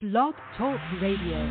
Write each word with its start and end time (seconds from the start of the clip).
Blog 0.00 0.32
Talk 0.56 0.78
Radio. 1.02 1.42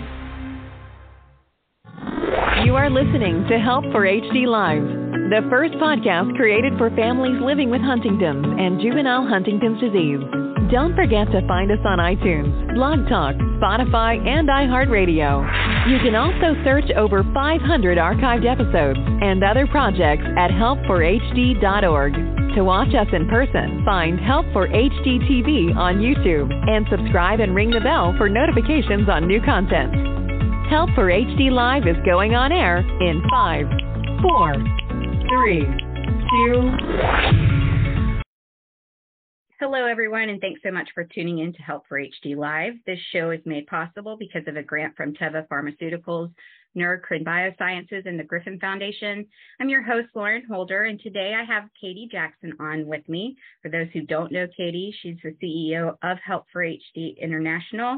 You 2.64 2.76
are 2.76 2.90
listening 2.90 3.46
to 3.50 3.60
Help 3.60 3.84
for 3.92 4.08
HD 4.08 4.48
Live, 4.48 4.84
the 5.28 5.46
first 5.50 5.74
podcast 5.74 6.34
created 6.38 6.72
for 6.78 6.90
families 6.92 7.42
living 7.42 7.70
with 7.70 7.82
Huntington's 7.82 8.46
and 8.58 8.80
juvenile 8.80 9.28
Huntington's 9.28 9.82
disease. 9.82 10.47
Don't 10.72 10.96
forget 10.96 11.32
to 11.32 11.48
find 11.48 11.72
us 11.72 11.80
on 11.86 11.98
iTunes, 11.98 12.76
Blog 12.76 13.08
Talk, 13.08 13.36
Spotify, 13.56 14.20
and 14.28 14.50
iHeartRadio. 14.50 15.90
You 15.90 15.98
can 16.00 16.14
also 16.14 16.62
search 16.66 16.92
over 16.98 17.24
500 17.34 17.98
archived 17.98 18.46
episodes 18.46 19.00
and 19.00 19.42
other 19.46 19.66
projects 19.68 20.26
at 20.38 20.52
helpforhd.org. 20.52 22.14
To 22.56 22.64
watch 22.64 22.94
us 22.96 23.08
in 23.14 23.30
person, 23.30 23.84
find 23.86 24.20
Help 24.20 24.46
for 24.52 24.68
HD 24.68 25.20
TV 25.24 25.74
on 25.74 26.00
YouTube 26.00 26.52
and 26.52 26.86
subscribe 26.92 27.40
and 27.40 27.56
ring 27.56 27.70
the 27.70 27.80
bell 27.80 28.14
for 28.18 28.28
notifications 28.28 29.08
on 29.08 29.26
new 29.26 29.40
content. 29.46 29.94
Help 30.70 30.90
for 30.96 31.08
HD 31.08 31.50
Live 31.50 31.88
is 31.88 31.96
going 32.06 32.36
on 32.36 32.52
air 32.52 32.80
in 32.80 33.24
five, 33.32 33.68
four, 34.22 34.54
three, 35.30 35.64
two. 35.64 37.67
Hello, 39.60 39.88
everyone, 39.88 40.30
and 40.30 40.40
thanks 40.40 40.62
so 40.64 40.70
much 40.70 40.88
for 40.94 41.04
tuning 41.04 41.40
in 41.40 41.52
to 41.52 41.62
Help 41.64 41.88
for 41.88 42.00
HD 42.00 42.38
Live. 42.38 42.74
This 42.86 43.00
show 43.12 43.32
is 43.32 43.40
made 43.44 43.66
possible 43.66 44.16
because 44.16 44.44
of 44.46 44.56
a 44.56 44.62
grant 44.62 44.96
from 44.96 45.16
Teva 45.16 45.48
Pharmaceuticals, 45.48 46.32
Neurocrine 46.78 47.26
Biosciences, 47.26 48.06
and 48.06 48.20
the 48.20 48.24
Griffin 48.24 48.60
Foundation. 48.60 49.26
I'm 49.60 49.70
your 49.70 49.82
host, 49.82 50.10
Lauren 50.14 50.44
Holder, 50.48 50.84
and 50.84 51.00
today 51.00 51.34
I 51.36 51.44
have 51.44 51.70
Katie 51.82 52.08
Jackson 52.12 52.54
on 52.60 52.86
with 52.86 53.10
me. 53.10 53.36
For 53.64 53.70
those 53.70 53.88
who 53.94 54.02
don't 54.02 54.32
know 54.32 54.46
Katie, 54.56 54.94
she's 55.02 55.18
the 55.24 55.36
CEO 55.44 55.98
of 56.04 56.20
Help 56.24 56.46
for 56.54 56.64
HD 56.64 57.20
International, 57.20 57.98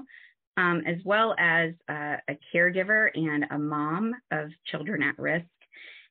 um, 0.55 0.81
as 0.87 1.03
well 1.03 1.35
as 1.37 1.73
uh, 1.89 2.15
a 2.29 2.39
caregiver 2.55 3.09
and 3.13 3.43
a 3.51 3.59
mom 3.59 4.15
of 4.31 4.47
children 4.71 5.03
at 5.03 5.19
risk. 5.19 5.45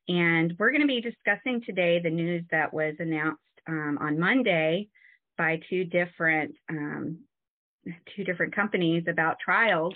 And 0.09 0.55
we're 0.59 0.73
going 0.73 0.83
to 0.83 0.87
be 0.87 1.01
discussing 1.01 1.63
today 1.65 2.01
the 2.03 2.11
news 2.11 2.45
that 2.51 2.75
was 2.75 2.97
announced 2.99 3.41
um, 3.67 3.97
on 3.99 4.19
Monday 4.19 4.91
by 5.39 5.61
two 5.71 5.85
different 5.85 6.55
um, 6.69 7.21
two 8.15 8.25
different 8.25 8.55
companies 8.55 9.05
about 9.09 9.39
trials 9.43 9.95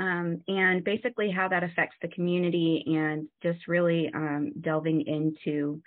um, 0.00 0.40
and 0.48 0.82
basically 0.82 1.30
how 1.30 1.46
that 1.48 1.62
affects 1.62 1.94
the 2.02 2.08
community 2.08 2.82
and 2.86 3.28
just 3.42 3.68
really 3.68 4.10
um, 4.14 4.52
delving 4.60 5.02
into 5.06 5.80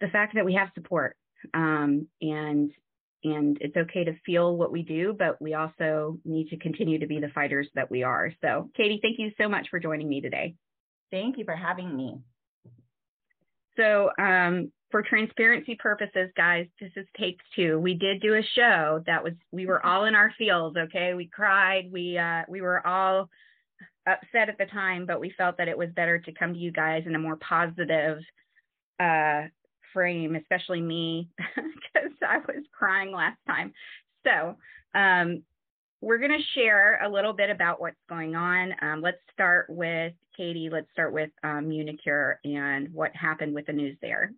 the 0.00 0.08
fact 0.08 0.34
that 0.34 0.44
we 0.44 0.54
have 0.54 0.68
support 0.74 1.16
um, 1.52 2.06
and 2.20 2.72
and 3.24 3.58
it's 3.60 3.76
okay 3.76 4.04
to 4.04 4.14
feel 4.26 4.56
what 4.56 4.72
we 4.72 4.82
do, 4.82 5.14
but 5.16 5.40
we 5.40 5.54
also 5.54 6.18
need 6.24 6.48
to 6.48 6.56
continue 6.56 6.98
to 6.98 7.06
be 7.06 7.20
the 7.20 7.28
fighters 7.28 7.68
that 7.74 7.88
we 7.88 8.02
are. 8.02 8.32
So, 8.40 8.68
Katie, 8.76 8.98
thank 9.00 9.18
you 9.18 9.30
so 9.40 9.48
much 9.48 9.68
for 9.70 9.78
joining 9.78 10.08
me 10.08 10.20
today. 10.20 10.56
Thank 11.12 11.38
you 11.38 11.44
for 11.44 11.54
having 11.54 11.96
me. 11.96 12.18
So, 13.76 14.10
um, 14.18 14.72
for 14.92 15.02
transparency 15.02 15.74
purposes, 15.74 16.30
guys, 16.36 16.66
this 16.78 16.92
is 16.94 17.06
takes 17.18 17.44
two. 17.56 17.80
We 17.80 17.94
did 17.94 18.20
do 18.20 18.34
a 18.34 18.42
show 18.54 19.02
that 19.06 19.24
was 19.24 19.32
we 19.50 19.66
were 19.66 19.84
all 19.84 20.04
in 20.04 20.14
our 20.14 20.32
fields. 20.38 20.76
Okay, 20.76 21.14
we 21.14 21.26
cried. 21.26 21.90
We 21.90 22.16
uh, 22.18 22.42
we 22.48 22.60
were 22.60 22.86
all 22.86 23.28
upset 24.06 24.48
at 24.48 24.58
the 24.58 24.66
time, 24.66 25.06
but 25.06 25.18
we 25.18 25.34
felt 25.36 25.56
that 25.56 25.66
it 25.66 25.76
was 25.76 25.88
better 25.96 26.18
to 26.18 26.32
come 26.32 26.52
to 26.52 26.60
you 26.60 26.70
guys 26.70 27.04
in 27.06 27.14
a 27.14 27.18
more 27.18 27.36
positive 27.36 28.18
uh, 29.00 29.42
frame, 29.92 30.36
especially 30.36 30.80
me, 30.80 31.28
because 31.38 32.12
I 32.22 32.38
was 32.38 32.64
crying 32.72 33.12
last 33.12 33.38
time. 33.46 33.72
So 34.24 34.56
um, 34.98 35.42
we're 36.00 36.18
going 36.18 36.32
to 36.32 36.60
share 36.60 37.00
a 37.02 37.08
little 37.08 37.32
bit 37.32 37.48
about 37.48 37.80
what's 37.80 37.96
going 38.08 38.34
on. 38.34 38.74
Um, 38.82 39.00
let's 39.00 39.18
start 39.32 39.66
with 39.70 40.12
Katie. 40.36 40.68
Let's 40.70 40.90
start 40.92 41.12
with 41.12 41.30
um, 41.44 41.68
uniQure 41.68 42.36
and 42.44 42.92
what 42.92 43.14
happened 43.14 43.54
with 43.54 43.66
the 43.66 43.72
news 43.72 43.96
there. 44.02 44.32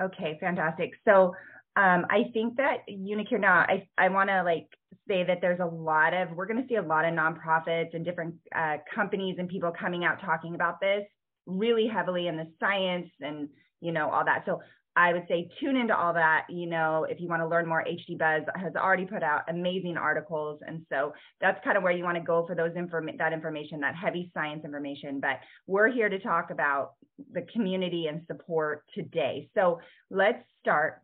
Okay, 0.00 0.38
fantastic. 0.40 0.92
So 1.04 1.34
um, 1.76 2.06
I 2.10 2.24
think 2.32 2.56
that 2.56 2.78
uniQure 2.90 3.40
now, 3.40 3.54
I, 3.54 3.86
I 3.96 4.08
want 4.08 4.30
to 4.30 4.42
like 4.42 4.66
say 5.06 5.24
that 5.24 5.38
there's 5.40 5.60
a 5.60 5.66
lot 5.66 6.14
of, 6.14 6.30
we're 6.32 6.46
going 6.46 6.60
to 6.62 6.68
see 6.68 6.76
a 6.76 6.82
lot 6.82 7.04
of 7.04 7.14
nonprofits 7.14 7.94
and 7.94 8.04
different 8.04 8.34
uh, 8.54 8.76
companies 8.94 9.36
and 9.38 9.48
people 9.48 9.72
coming 9.78 10.04
out 10.04 10.20
talking 10.20 10.54
about 10.54 10.80
this 10.80 11.02
really 11.46 11.86
heavily 11.86 12.26
in 12.26 12.36
the 12.36 12.46
science 12.60 13.08
and, 13.20 13.48
you 13.80 13.92
know, 13.92 14.10
all 14.10 14.24
that. 14.24 14.42
So 14.44 14.60
I 14.98 15.12
would 15.12 15.26
say 15.28 15.48
tune 15.60 15.76
into 15.76 15.96
all 15.96 16.12
that. 16.14 16.46
You 16.48 16.66
know, 16.66 17.06
if 17.08 17.20
you 17.20 17.28
want 17.28 17.40
to 17.40 17.46
learn 17.46 17.68
more, 17.68 17.84
HD 17.84 18.18
Buzz 18.18 18.42
has 18.56 18.74
already 18.74 19.04
put 19.04 19.22
out 19.22 19.42
amazing 19.48 19.96
articles, 19.96 20.60
and 20.66 20.84
so 20.90 21.12
that's 21.40 21.62
kind 21.62 21.76
of 21.76 21.84
where 21.84 21.92
you 21.92 22.02
want 22.02 22.16
to 22.16 22.22
go 22.22 22.44
for 22.44 22.56
those 22.56 22.72
inform 22.74 23.08
that 23.16 23.32
information, 23.32 23.78
that 23.80 23.94
heavy 23.94 24.28
science 24.34 24.64
information. 24.64 25.20
But 25.20 25.38
we're 25.68 25.86
here 25.86 26.08
to 26.08 26.18
talk 26.18 26.50
about 26.50 26.94
the 27.32 27.42
community 27.52 28.08
and 28.08 28.22
support 28.26 28.82
today. 28.92 29.48
So 29.54 29.78
let's 30.10 30.42
start 30.60 31.00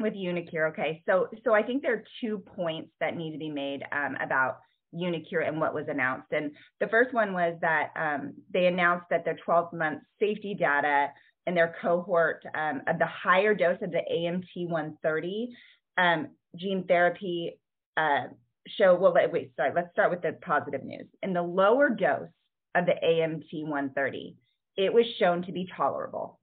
with 0.00 0.14
uniQure. 0.14 0.70
Okay, 0.70 1.04
so 1.06 1.28
so 1.44 1.54
I 1.54 1.62
think 1.62 1.82
there 1.82 1.94
are 1.94 2.04
two 2.20 2.38
points 2.38 2.90
that 2.98 3.16
need 3.16 3.30
to 3.30 3.38
be 3.38 3.50
made 3.50 3.84
um, 3.92 4.16
about 4.20 4.58
uniQure 4.92 5.46
and 5.46 5.60
what 5.60 5.72
was 5.72 5.86
announced. 5.88 6.32
And 6.32 6.50
the 6.80 6.88
first 6.88 7.14
one 7.14 7.32
was 7.32 7.56
that 7.60 7.90
um, 7.94 8.34
they 8.52 8.66
announced 8.66 9.06
that 9.10 9.24
their 9.24 9.36
12 9.44 9.72
month 9.72 10.02
safety 10.18 10.56
data 10.58 11.10
in 11.46 11.54
their 11.54 11.74
cohort 11.80 12.44
um, 12.54 12.82
of 12.86 12.98
the 12.98 13.06
higher 13.06 13.54
dose 13.54 13.78
of 13.82 13.90
the 13.90 14.02
AMT 14.10 14.68
130 14.68 15.54
um, 15.98 16.28
gene 16.56 16.84
therapy 16.86 17.58
uh, 17.96 18.24
show. 18.66 18.94
Well, 18.94 19.14
wait, 19.14 19.52
sorry, 19.56 19.72
let's 19.74 19.92
start 19.92 20.10
with 20.10 20.22
the 20.22 20.32
positive 20.42 20.84
news. 20.84 21.06
In 21.22 21.32
the 21.32 21.42
lower 21.42 21.90
dose 21.90 22.28
of 22.74 22.86
the 22.86 22.94
AMT 23.04 23.66
130, 23.66 24.36
it 24.76 24.92
was 24.92 25.04
shown 25.18 25.42
to 25.42 25.52
be 25.52 25.68
tolerable. 25.76 26.40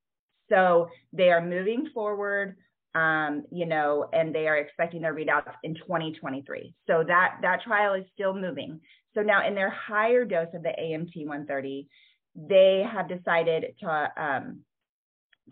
So 0.49 0.89
they 1.13 1.31
are 1.31 1.45
moving 1.45 1.89
forward, 1.93 2.57
um, 2.93 3.43
you 3.51 3.65
know, 3.65 4.07
and 4.11 4.35
they 4.35 4.47
are 4.47 4.57
expecting 4.57 5.01
their 5.01 5.15
readouts 5.15 5.53
in 5.63 5.75
2023. 5.75 6.73
So 6.87 7.03
that 7.07 7.37
that 7.41 7.61
trial 7.61 7.93
is 7.93 8.05
still 8.13 8.33
moving. 8.33 8.81
So 9.13 9.21
now 9.21 9.47
in 9.47 9.55
their 9.55 9.69
higher 9.69 10.25
dose 10.25 10.53
of 10.53 10.63
the 10.63 10.73
AMT 10.79 11.15
130, 11.15 11.87
they 12.35 12.85
have 12.89 13.09
decided 13.09 13.75
to 13.81 14.11
um, 14.17 14.59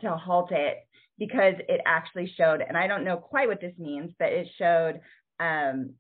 to 0.01 0.15
halt 0.15 0.51
it 0.51 0.77
because 1.17 1.55
it 1.67 1.81
actually 1.85 2.31
showed, 2.37 2.61
and 2.61 2.77
I 2.77 2.87
don't 2.87 3.03
know 3.03 3.17
quite 3.17 3.47
what 3.47 3.61
this 3.61 3.73
means, 3.77 4.13
but 4.17 4.29
it 4.29 4.47
showed 4.57 5.01
um, 5.39 5.93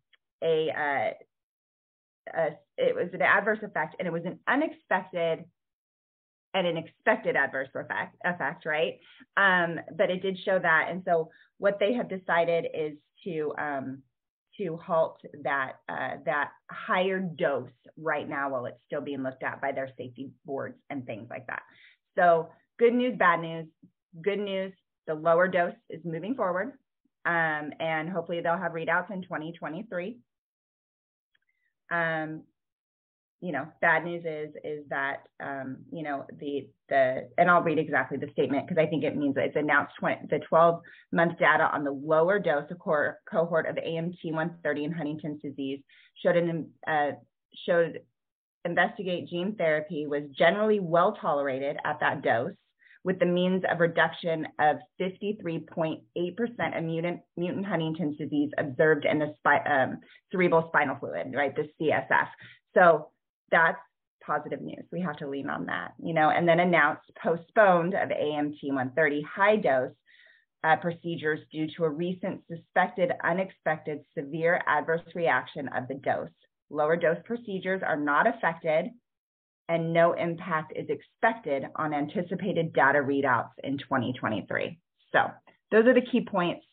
a, 0.43 0.69
uh, 0.75 2.39
a 2.39 2.47
it 2.77 2.95
was 2.95 3.09
an 3.13 3.21
adverse 3.21 3.59
effect, 3.61 3.95
and 3.99 4.07
it 4.07 4.11
was 4.11 4.25
an 4.25 4.39
unexpected 4.47 5.43
and 6.53 6.65
an 6.65 6.77
expected 6.77 7.35
adverse 7.35 7.69
effect, 7.75 8.15
effect 8.25 8.65
right? 8.65 8.99
Um, 9.37 9.79
but 9.95 10.09
it 10.09 10.21
did 10.21 10.37
show 10.45 10.57
that. 10.57 10.87
And 10.89 11.03
so 11.05 11.29
what 11.57 11.77
they 11.79 11.93
have 11.93 12.09
decided 12.09 12.65
is 12.73 12.93
to 13.25 13.53
um, 13.59 14.01
to 14.57 14.77
halt 14.77 15.19
that 15.43 15.73
uh, 15.87 16.17
that 16.25 16.49
higher 16.69 17.19
dose 17.19 17.69
right 17.97 18.27
now 18.27 18.49
while 18.49 18.65
it's 18.65 18.79
still 18.87 19.01
being 19.01 19.23
looked 19.23 19.43
at 19.43 19.61
by 19.61 19.71
their 19.71 19.89
safety 19.97 20.31
boards 20.45 20.77
and 20.89 21.05
things 21.05 21.27
like 21.29 21.45
that. 21.47 21.61
So 22.17 22.49
good 22.79 22.93
news, 22.93 23.15
bad 23.17 23.41
news. 23.41 23.67
Good 24.23 24.39
news, 24.39 24.73
the 25.05 25.13
lower 25.13 25.47
dose 25.47 25.75
is 25.89 26.01
moving 26.03 26.33
forward. 26.33 26.73
Um, 27.25 27.71
and 27.79 28.09
hopefully 28.09 28.41
they'll 28.41 28.57
have 28.57 28.71
readouts 28.71 29.11
in 29.11 29.21
2023. 29.21 30.17
Um, 31.91 32.43
you 33.41 33.51
know, 33.53 33.67
bad 33.81 34.03
news 34.03 34.25
is 34.25 34.53
is 34.63 34.83
that 34.89 35.27
um, 35.41 35.77
you 35.91 36.03
know 36.03 36.25
the 36.39 36.67
the 36.89 37.29
and 37.37 37.49
I'll 37.49 37.61
read 37.61 37.79
exactly 37.79 38.17
the 38.17 38.29
statement 38.33 38.67
because 38.67 38.81
I 38.81 38.87
think 38.87 39.03
it 39.03 39.15
means 39.15 39.35
it's 39.37 39.55
announced 39.55 39.93
20, 39.99 40.27
the 40.29 40.39
12 40.39 40.81
month 41.13 41.39
data 41.39 41.69
on 41.71 41.85
the 41.85 41.91
lower 41.91 42.37
dose 42.37 42.69
of 42.69 42.79
core, 42.79 43.19
cohort 43.29 43.65
of 43.65 43.75
AMT 43.75 44.17
130 44.23 44.83
in 44.83 44.91
Huntington's 44.91 45.41
disease 45.41 45.79
showed 46.21 46.35
an 46.35 46.69
uh, 46.85 47.11
showed 47.65 48.01
investigate 48.65 49.29
gene 49.29 49.55
therapy 49.55 50.05
was 50.05 50.23
generally 50.37 50.81
well 50.81 51.13
tolerated 51.13 51.77
at 51.85 51.99
that 52.01 52.21
dose 52.21 52.51
with 53.09 53.17
the 53.17 53.25
means 53.25 53.63
of 53.71 53.79
reduction 53.79 54.47
of 54.59 54.77
53.8% 55.01 56.77
of 56.77 56.83
mutant, 56.83 57.21
mutant 57.35 57.65
Huntington's 57.65 58.15
disease 58.17 58.51
observed 58.59 59.03
in 59.03 59.17
the 59.17 59.33
spi- 59.39 59.63
um, 59.67 59.97
cerebral 60.31 60.67
spinal 60.67 60.95
fluid, 60.99 61.33
right, 61.35 61.55
the 61.55 61.67
CSF. 61.81 62.27
So 62.75 63.07
that's 63.49 63.79
positive 64.23 64.61
news. 64.61 64.83
We 64.91 65.01
have 65.01 65.17
to 65.17 65.27
lean 65.27 65.49
on 65.49 65.65
that, 65.65 65.93
you 65.97 66.13
know, 66.13 66.29
and 66.29 66.47
then 66.47 66.59
announced 66.59 67.11
postponed 67.19 67.95
of 67.95 68.09
AMT 68.09 68.59
130 68.61 69.23
high 69.23 69.55
dose 69.55 69.95
uh, 70.63 70.75
procedures 70.75 71.39
due 71.51 71.65
to 71.77 71.85
a 71.85 71.89
recent 71.89 72.41
suspected 72.47 73.11
unexpected 73.23 74.01
severe 74.15 74.61
adverse 74.67 75.01
reaction 75.15 75.67
of 75.69 75.87
the 75.87 75.95
dose. 75.95 76.29
Lower 76.69 76.95
dose 76.95 77.17
procedures 77.25 77.81
are 77.83 77.97
not 77.97 78.27
affected 78.27 78.91
and 79.69 79.93
no 79.93 80.13
impact 80.13 80.73
is 80.75 80.87
expected 80.89 81.63
on 81.75 81.93
anticipated 81.93 82.73
data 82.73 82.99
readouts 82.99 83.51
in 83.63 83.77
2023. 83.77 84.79
So 85.13 85.19
those 85.71 85.85
are 85.85 85.93
the 85.93 86.05
key 86.11 86.21
points. 86.21 86.65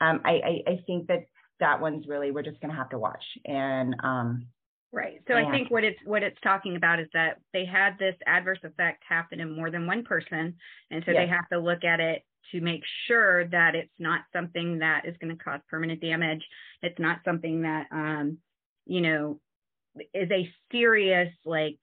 Um, 0.00 0.20
I, 0.24 0.30
I, 0.30 0.70
I, 0.70 0.80
think 0.86 1.08
that 1.08 1.26
that 1.60 1.80
one's 1.80 2.06
really, 2.08 2.30
we're 2.30 2.42
just 2.42 2.60
going 2.60 2.70
to 2.70 2.76
have 2.76 2.90
to 2.90 2.98
watch 2.98 3.22
and, 3.44 3.94
um, 4.02 4.46
Right. 4.94 5.20
So 5.26 5.32
I 5.32 5.50
think 5.50 5.70
what 5.70 5.84
it's 5.84 5.98
what 6.04 6.22
it's 6.22 6.36
talking 6.42 6.76
about 6.76 7.00
is 7.00 7.08
that 7.14 7.38
they 7.54 7.64
had 7.64 7.98
this 7.98 8.14
adverse 8.26 8.58
effect 8.62 9.02
happen 9.08 9.40
in 9.40 9.56
more 9.56 9.70
than 9.70 9.86
one 9.86 10.04
person, 10.04 10.54
and 10.90 11.02
so 11.06 11.12
yes. 11.12 11.22
they 11.22 11.26
have 11.28 11.48
to 11.50 11.58
look 11.58 11.82
at 11.82 11.98
it 11.98 12.22
to 12.50 12.60
make 12.60 12.82
sure 13.06 13.48
that 13.48 13.74
it's 13.74 13.94
not 13.98 14.20
something 14.34 14.80
that 14.80 15.06
is 15.06 15.16
going 15.18 15.34
to 15.34 15.42
cause 15.42 15.60
permanent 15.70 16.02
damage. 16.02 16.44
It's 16.82 16.98
not 16.98 17.20
something 17.24 17.62
that 17.62 17.86
um, 17.90 18.36
you 18.84 19.00
know 19.00 19.40
is 20.12 20.30
a 20.30 20.52
serious 20.70 21.32
like 21.46 21.78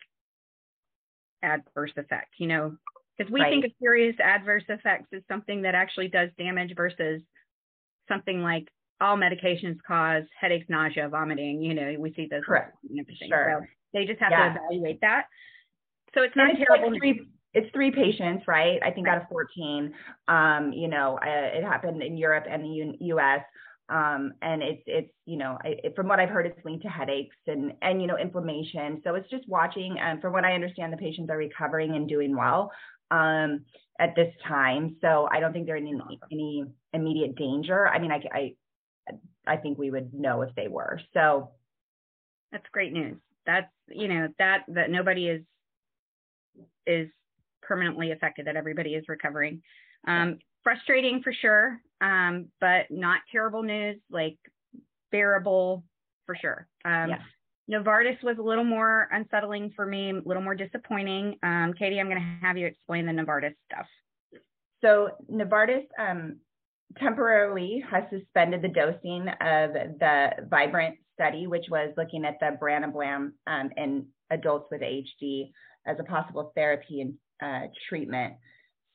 adverse 1.43 1.91
effect. 1.97 2.35
You 2.37 2.47
know, 2.47 2.77
because 3.17 3.31
we 3.31 3.41
right. 3.41 3.51
think 3.51 3.65
of 3.65 3.71
serious 3.81 4.15
adverse 4.23 4.63
effects 4.69 5.07
as 5.13 5.21
something 5.27 5.61
that 5.63 5.75
actually 5.75 6.07
does 6.07 6.29
damage 6.37 6.73
versus 6.75 7.21
something 8.07 8.41
like 8.41 8.67
all 9.01 9.17
medications 9.17 9.77
cause 9.87 10.23
headaches, 10.39 10.65
nausea, 10.69 11.07
vomiting. 11.09 11.61
You 11.61 11.73
know, 11.73 11.95
we 11.99 12.13
see 12.13 12.27
those. 12.29 12.41
Correct. 12.45 12.75
Sure. 13.27 13.61
So 13.61 13.67
they 13.93 14.05
just 14.05 14.19
have 14.19 14.31
yeah. 14.31 14.53
to 14.53 14.59
evaluate 14.59 15.01
that. 15.01 15.23
So 16.13 16.23
it's 16.23 16.35
not 16.35 16.51
terrible. 16.55 16.91
Like 16.91 16.99
three, 16.99 17.27
it's 17.53 17.71
three 17.73 17.91
patients, 17.91 18.45
right? 18.47 18.79
I 18.83 18.91
think 18.91 19.07
right. 19.07 19.17
out 19.17 19.23
of 19.23 19.29
14. 19.29 19.93
Um, 20.27 20.73
you 20.73 20.87
know, 20.87 21.19
I, 21.21 21.29
it 21.57 21.63
happened 21.63 22.01
in 22.01 22.17
Europe 22.17 22.45
and 22.49 22.63
the 22.63 22.67
U- 22.67 22.97
U.S. 22.99 23.41
Um, 23.89 24.33
and 24.41 24.61
it's 24.61 24.83
it's 24.85 25.11
you 25.25 25.37
know 25.37 25.57
I, 25.63 25.75
it, 25.83 25.95
from 25.95 26.07
what 26.07 26.19
I've 26.19 26.29
heard, 26.29 26.45
it's 26.45 26.63
linked 26.63 26.83
to 26.83 26.89
headaches 26.89 27.35
and 27.47 27.73
and 27.81 28.01
you 28.01 28.07
know 28.07 28.17
inflammation. 28.17 29.01
So 29.03 29.15
it's 29.15 29.29
just 29.29 29.47
watching. 29.47 29.97
And 29.99 30.21
from 30.21 30.33
what 30.33 30.45
I 30.45 30.53
understand, 30.53 30.93
the 30.93 30.97
patients 30.97 31.29
are 31.29 31.37
recovering 31.37 31.95
and 31.95 32.07
doing 32.07 32.35
well 32.35 32.71
um, 33.11 33.65
at 33.99 34.15
this 34.15 34.33
time. 34.47 34.97
So 35.01 35.27
I 35.31 35.39
don't 35.39 35.53
think 35.53 35.65
they're 35.65 35.75
in 35.75 35.87
any, 35.87 36.19
any 36.31 36.65
immediate 36.93 37.35
danger. 37.35 37.87
I 37.87 37.99
mean, 37.99 38.11
I, 38.11 38.21
I 38.31 38.53
I 39.47 39.57
think 39.57 39.77
we 39.77 39.91
would 39.91 40.13
know 40.13 40.41
if 40.41 40.53
they 40.55 40.67
were. 40.67 41.01
So 41.13 41.49
that's 42.51 42.65
great 42.71 42.93
news. 42.93 43.17
That's 43.45 43.71
you 43.89 44.07
know 44.07 44.27
that 44.37 44.65
that 44.69 44.89
nobody 44.89 45.27
is 45.27 45.41
is 46.85 47.09
permanently 47.61 48.11
affected. 48.11 48.47
That 48.47 48.55
everybody 48.55 48.93
is 48.93 49.05
recovering. 49.07 49.61
Um, 50.07 50.39
frustrating 50.63 51.21
for 51.23 51.33
sure, 51.33 51.79
um, 52.01 52.47
but 52.59 52.85
not 52.89 53.21
terrible 53.31 53.63
news. 53.63 53.97
Like 54.09 54.37
bearable 55.11 55.83
for 56.25 56.35
sure. 56.35 56.67
Um, 56.85 57.09
yes. 57.09 57.21
Novartis 57.69 58.21
was 58.23 58.37
a 58.39 58.41
little 58.41 58.63
more 58.63 59.07
unsettling 59.11 59.71
for 59.75 59.85
me, 59.85 60.09
a 60.09 60.21
little 60.25 60.41
more 60.41 60.55
disappointing. 60.55 61.37
Um, 61.43 61.73
Katie, 61.77 61.99
I'm 61.99 62.07
going 62.07 62.17
to 62.17 62.45
have 62.45 62.57
you 62.57 62.65
explain 62.65 63.05
the 63.05 63.11
Novartis 63.11 63.53
stuff. 63.71 63.85
So 64.81 65.09
Novartis 65.31 65.85
um, 65.99 66.37
temporarily 66.97 67.83
has 67.89 68.03
suspended 68.09 68.61
the 68.61 68.69
dosing 68.69 69.27
of 69.27 69.73
the 69.99 70.29
Vibrant 70.49 70.97
study, 71.13 71.47
which 71.47 71.65
was 71.69 71.93
looking 71.95 72.25
at 72.25 72.39
the 72.39 72.57
branaplam 72.61 73.33
um, 73.45 73.69
in 73.77 74.07
adults 74.31 74.67
with 74.71 74.81
HD 74.81 75.51
as 75.85 75.97
a 75.99 76.03
possible 76.03 76.51
therapy 76.55 77.01
and 77.01 77.13
uh, 77.43 77.67
treatment. 77.87 78.33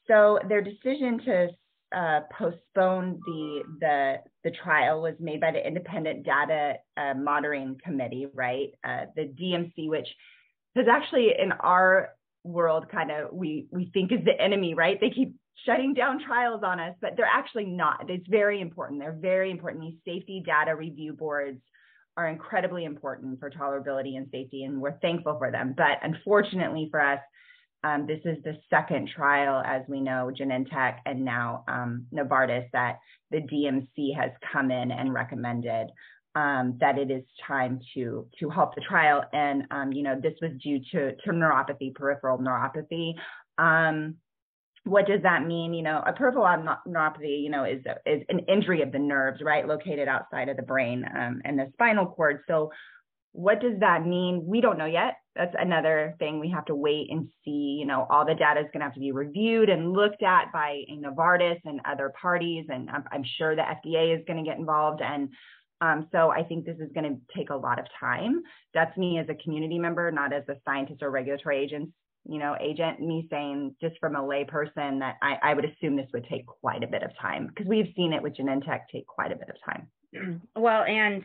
So 0.08 0.38
their 0.48 0.62
decision 0.62 1.20
to 1.24 1.48
uh, 1.94 2.20
postpone 2.37 3.20
the 3.25 3.62
the 3.81 4.14
the 4.43 4.50
trial 4.50 5.02
was 5.02 5.14
made 5.20 5.41
by 5.41 5.52
the 5.52 5.67
Independent 5.67 6.25
Data 6.25 6.75
uh, 6.96 7.14
Monitoring 7.14 7.79
Committee, 7.85 8.26
right? 8.35 8.70
Uh, 8.82 9.06
the 9.17 9.23
DMC, 9.23 9.88
which 9.88 10.08
is 10.76 10.87
actually 10.91 11.32
in 11.38 11.52
our 11.52 12.11
world 12.43 12.87
kind 12.91 13.11
of 13.11 13.32
we 13.32 13.67
we 13.70 13.91
think 13.94 14.12
is 14.12 14.25
the 14.25 14.38
enemy, 14.41 14.75
right? 14.75 14.99
They 15.00 15.11
keep 15.11 15.37
shutting 15.64 15.94
down 15.94 16.23
trials 16.25 16.62
on 16.64 16.81
us, 16.81 16.94
but 17.00 17.12
they're 17.17 17.26
actually 17.32 17.67
not. 17.67 18.11
It's 18.11 18.26
very 18.29 18.61
important. 18.61 19.00
They're 19.00 19.19
very 19.19 19.50
important. 19.50 19.82
These 19.85 20.00
safety 20.05 20.43
data 20.44 20.75
review 20.75 21.12
boards 21.12 21.61
are 22.17 22.29
incredibly 22.29 22.85
important 22.85 23.40
for 23.40 23.50
tolerability 23.50 24.17
and 24.17 24.29
safety, 24.31 24.64
and 24.64 24.81
we're 24.81 24.99
thankful 24.99 25.38
for 25.38 25.50
them. 25.50 25.75
But 25.76 25.99
unfortunately 26.02 26.88
for 26.90 27.00
us, 27.00 27.20
um, 27.84 28.06
this 28.06 28.20
is 28.25 28.42
the 28.42 28.56
second 28.70 29.10
trial, 29.14 29.62
as 29.64 29.82
we 29.88 30.00
know, 30.00 30.32
Genentech 30.34 30.96
and 31.04 31.25
now 31.25 31.64
um, 31.69 32.06
Novartis, 32.12 32.69
that 32.72 32.98
the 33.31 33.40
DMC 33.40 34.16
has 34.16 34.31
come 34.52 34.70
in 34.70 34.90
and 34.90 35.12
recommended 35.12 35.88
um, 36.34 36.76
that 36.81 36.98
it 36.98 37.10
is 37.10 37.22
time 37.46 37.81
to 37.94 38.26
to 38.40 38.50
halt 38.50 38.75
the 38.75 38.81
trial. 38.81 39.22
And 39.32 39.64
um, 39.70 39.92
you 39.92 40.02
know, 40.02 40.19
this 40.20 40.34
was 40.40 40.52
due 40.62 40.81
to 40.92 41.14
to 41.14 41.31
neuropathy, 41.31 41.94
peripheral 41.94 42.38
neuropathy. 42.38 43.12
Um, 43.58 44.16
what 44.84 45.06
does 45.06 45.22
that 45.22 45.46
mean? 45.46 45.75
You 45.75 45.82
know, 45.82 46.02
a 46.06 46.12
peripheral 46.12 46.46
neuropathy, 46.87 47.42
you 47.42 47.50
know, 47.50 47.64
is 47.64 47.80
is 48.06 48.22
an 48.28 48.40
injury 48.48 48.82
of 48.82 48.92
the 48.92 48.98
nerves, 48.98 49.40
right, 49.42 49.66
located 49.66 50.08
outside 50.08 50.48
of 50.48 50.56
the 50.56 50.62
brain 50.62 51.04
um, 51.14 51.42
and 51.44 51.58
the 51.58 51.70
spinal 51.75 52.06
cord. 52.06 52.40
So, 52.48 52.70
what 53.32 53.60
does 53.60 53.78
that 53.80 54.06
mean? 54.06 54.44
We 54.46 54.60
don't 54.60 54.78
know 54.78 54.87
yet. 54.87 55.16
That's 55.36 55.54
another 55.58 56.14
thing 56.19 56.38
we 56.38 56.50
have 56.50 56.64
to 56.66 56.76
wait 56.76 57.08
and 57.10 57.28
see. 57.44 57.76
You 57.81 57.86
know, 57.86 58.06
all 58.08 58.25
the 58.25 58.34
data 58.34 58.60
is 58.60 58.66
going 58.72 58.81
to 58.81 58.84
have 58.84 58.94
to 58.94 59.00
be 59.00 59.12
reviewed 59.12 59.69
and 59.69 59.92
looked 59.92 60.22
at 60.22 60.52
by 60.52 60.82
Novartis 60.90 61.60
and 61.64 61.81
other 61.84 62.12
parties, 62.20 62.66
and 62.69 62.88
I'm, 62.88 63.04
I'm 63.10 63.25
sure 63.38 63.56
the 63.56 63.62
FDA 63.62 64.16
is 64.16 64.25
going 64.26 64.42
to 64.42 64.48
get 64.48 64.58
involved. 64.58 65.02
And 65.02 65.31
um, 65.81 66.08
so 66.12 66.31
I 66.31 66.44
think 66.44 66.64
this 66.64 66.78
is 66.78 66.90
going 66.94 67.14
to 67.14 67.36
take 67.36 67.50
a 67.50 67.56
lot 67.56 67.78
of 67.78 67.86
time. 67.98 68.42
That's 68.75 68.96
me 68.96 69.19
as 69.19 69.26
a 69.28 69.42
community 69.42 69.78
member, 69.78 70.10
not 70.10 70.32
as 70.32 70.44
a 70.48 70.54
scientist 70.64 71.02
or 71.02 71.10
regulatory 71.10 71.62
agent 71.62 71.90
you 72.26 72.38
know, 72.38 72.56
agent, 72.60 73.00
me 73.00 73.26
saying 73.30 73.76
just 73.80 73.96
from 74.00 74.16
a 74.16 74.20
layperson 74.20 75.00
that 75.00 75.16
I, 75.22 75.37
I 75.42 75.54
would 75.54 75.64
assume 75.64 75.96
this 75.96 76.08
would 76.12 76.26
take 76.28 76.46
quite 76.46 76.82
a 76.82 76.87
bit 76.87 77.02
of 77.02 77.10
time 77.20 77.48
because 77.48 77.66
we've 77.66 77.92
seen 77.94 78.12
it 78.12 78.22
with 78.22 78.37
Genentech 78.37 78.80
take 78.90 79.06
quite 79.06 79.32
a 79.32 79.37
bit 79.37 79.48
of 79.50 79.56
time. 79.64 79.88
Well, 80.56 80.84
and 80.84 81.25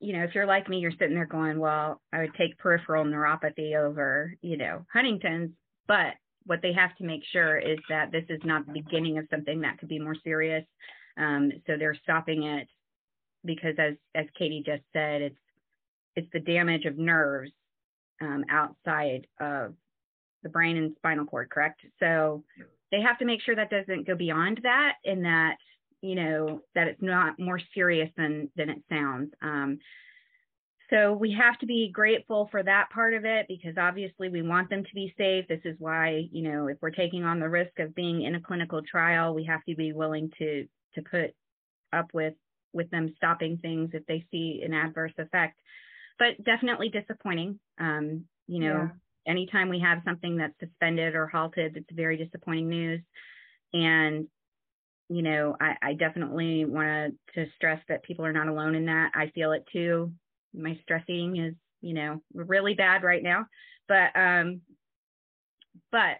you 0.00 0.14
know, 0.14 0.24
if 0.24 0.34
you're 0.34 0.46
like 0.46 0.68
me, 0.68 0.78
you're 0.78 0.92
sitting 0.92 1.14
there 1.14 1.26
going, 1.26 1.58
well, 1.58 2.00
I 2.12 2.20
would 2.20 2.34
take 2.34 2.58
peripheral 2.58 3.04
neuropathy 3.04 3.76
over, 3.76 4.34
you 4.40 4.56
know, 4.56 4.84
Huntington's, 4.92 5.50
but 5.86 6.14
what 6.46 6.62
they 6.62 6.72
have 6.72 6.96
to 6.96 7.04
make 7.04 7.22
sure 7.32 7.58
is 7.58 7.78
that 7.88 8.10
this 8.10 8.24
is 8.28 8.40
not 8.44 8.66
the 8.66 8.72
beginning 8.72 9.18
of 9.18 9.26
something 9.30 9.60
that 9.60 9.78
could 9.78 9.88
be 9.88 9.98
more 9.98 10.16
serious. 10.24 10.64
Um, 11.18 11.52
so 11.66 11.76
they're 11.76 11.98
stopping 12.02 12.44
it 12.44 12.66
because 13.44 13.74
as 13.78 13.94
as 14.14 14.26
Katie 14.38 14.62
just 14.64 14.82
said, 14.92 15.22
it's 15.22 15.36
it's 16.16 16.28
the 16.32 16.40
damage 16.40 16.86
of 16.86 16.98
nerves 16.98 17.52
um, 18.20 18.44
outside 18.50 19.26
of 19.38 19.74
the 20.42 20.48
brain 20.48 20.76
and 20.76 20.94
spinal 20.96 21.26
cord, 21.26 21.50
correct? 21.50 21.82
So 21.98 22.42
they 22.90 23.00
have 23.00 23.18
to 23.18 23.24
make 23.24 23.42
sure 23.42 23.54
that 23.54 23.70
doesn't 23.70 24.06
go 24.06 24.14
beyond 24.14 24.60
that 24.62 24.94
and 25.04 25.24
that, 25.24 25.56
you 26.02 26.14
know, 26.14 26.62
that 26.74 26.88
it's 26.88 27.02
not 27.02 27.38
more 27.38 27.60
serious 27.74 28.10
than 28.16 28.50
than 28.56 28.70
it 28.70 28.82
sounds. 28.88 29.30
Um, 29.42 29.78
so 30.88 31.12
we 31.12 31.32
have 31.32 31.56
to 31.58 31.66
be 31.66 31.90
grateful 31.92 32.48
for 32.50 32.62
that 32.62 32.90
part 32.92 33.14
of 33.14 33.24
it 33.24 33.46
because 33.46 33.74
obviously 33.78 34.28
we 34.28 34.42
want 34.42 34.70
them 34.70 34.82
to 34.82 34.94
be 34.94 35.14
safe. 35.16 35.46
This 35.46 35.60
is 35.64 35.76
why, 35.78 36.28
you 36.32 36.42
know, 36.42 36.66
if 36.66 36.78
we're 36.82 36.90
taking 36.90 37.22
on 37.22 37.38
the 37.38 37.48
risk 37.48 37.78
of 37.78 37.94
being 37.94 38.22
in 38.22 38.34
a 38.34 38.40
clinical 38.40 38.82
trial, 38.82 39.32
we 39.32 39.44
have 39.44 39.64
to 39.68 39.76
be 39.76 39.92
willing 39.92 40.30
to 40.38 40.66
to 40.94 41.02
put 41.02 41.34
up 41.92 42.08
with 42.12 42.34
with 42.72 42.90
them 42.90 43.12
stopping 43.16 43.58
things 43.58 43.90
if 43.92 44.04
they 44.06 44.24
see 44.30 44.62
an 44.64 44.74
adverse 44.74 45.12
effect. 45.18 45.60
But 46.18 46.42
definitely 46.44 46.88
disappointing. 46.88 47.58
Um, 47.78 48.24
you 48.46 48.60
know, 48.60 48.74
yeah 48.74 48.88
anytime 49.26 49.68
we 49.68 49.80
have 49.80 50.02
something 50.04 50.36
that's 50.36 50.58
suspended 50.60 51.14
or 51.14 51.26
halted, 51.26 51.76
it's 51.76 51.90
very 51.92 52.16
disappointing 52.16 52.68
news. 52.68 53.00
And, 53.72 54.26
you 55.10 55.22
know, 55.22 55.56
I, 55.60 55.74
I 55.82 55.92
definitely 55.94 56.64
want 56.64 57.16
to 57.34 57.46
stress 57.56 57.80
that 57.88 58.04
people 58.04 58.24
are 58.24 58.32
not 58.32 58.46
alone 58.46 58.76
in 58.76 58.86
that. 58.86 59.10
I 59.12 59.32
feel 59.34 59.50
it 59.50 59.64
too. 59.72 60.12
My 60.54 60.78
stressing 60.82 61.36
is, 61.36 61.54
you 61.80 61.94
know, 61.94 62.22
really 62.32 62.74
bad 62.74 63.02
right 63.02 63.22
now. 63.22 63.46
But, 63.88 64.16
um, 64.16 64.60
but 65.90 66.18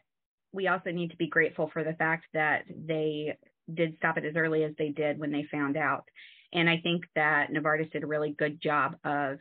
we 0.52 0.66
also 0.66 0.90
need 0.90 1.12
to 1.12 1.16
be 1.16 1.28
grateful 1.28 1.70
for 1.72 1.84
the 1.84 1.92
fact 1.92 2.26
that 2.34 2.64
they 2.68 3.38
did 3.72 3.94
stop 3.98 4.18
it 4.18 4.24
as 4.24 4.34
early 4.34 4.64
as 4.64 4.72
they 4.76 4.88
did 4.88 5.20
when 5.20 5.30
they 5.30 5.46
found 5.52 5.76
out. 5.76 6.04
And 6.52 6.68
I 6.68 6.78
think 6.82 7.04
that 7.14 7.52
Novartis 7.52 7.92
did 7.92 8.02
a 8.02 8.08
really 8.08 8.34
good 8.36 8.60
job 8.60 8.96
of 9.04 9.38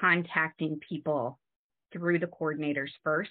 contacting 0.00 0.78
people 0.88 1.40
through 1.92 2.20
the 2.20 2.26
coordinators 2.26 2.90
first 3.02 3.30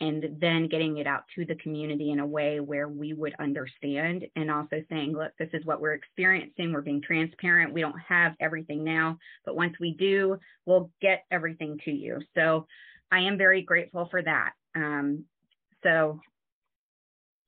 and 0.00 0.24
then 0.40 0.68
getting 0.68 0.98
it 0.98 1.06
out 1.06 1.24
to 1.34 1.44
the 1.44 1.56
community 1.56 2.12
in 2.12 2.20
a 2.20 2.26
way 2.26 2.60
where 2.60 2.88
we 2.88 3.14
would 3.14 3.34
understand 3.40 4.24
and 4.36 4.50
also 4.50 4.82
saying, 4.88 5.12
look, 5.12 5.32
this 5.38 5.48
is 5.52 5.64
what 5.64 5.80
we're 5.80 5.94
experiencing. 5.94 6.72
We're 6.72 6.82
being 6.82 7.02
transparent. 7.02 7.72
We 7.72 7.80
don't 7.80 7.98
have 8.08 8.34
everything 8.40 8.84
now, 8.84 9.18
but 9.44 9.56
once 9.56 9.74
we 9.80 9.94
do, 9.94 10.38
we'll 10.66 10.90
get 11.00 11.24
everything 11.32 11.80
to 11.84 11.90
you. 11.90 12.20
So 12.36 12.66
I 13.10 13.20
am 13.20 13.38
very 13.38 13.62
grateful 13.62 14.06
for 14.10 14.22
that. 14.22 14.52
Um, 14.76 15.24
so, 15.82 16.20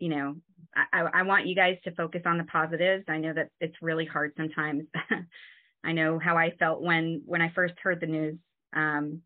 you 0.00 0.08
know, 0.08 0.36
I, 0.74 1.02
I 1.12 1.22
want 1.22 1.46
you 1.46 1.54
guys 1.54 1.76
to 1.84 1.94
focus 1.94 2.22
on 2.26 2.38
the 2.38 2.44
positives. 2.44 3.04
I 3.08 3.18
know 3.18 3.32
that 3.32 3.50
it's 3.60 3.76
really 3.82 4.06
hard 4.06 4.32
sometimes. 4.36 4.84
I 5.84 5.92
know 5.92 6.18
how 6.18 6.36
I 6.36 6.52
felt 6.58 6.82
when 6.82 7.22
when 7.26 7.42
I 7.42 7.52
first 7.54 7.74
heard 7.82 8.00
the 8.00 8.06
news. 8.06 8.36
Um, 8.74 9.22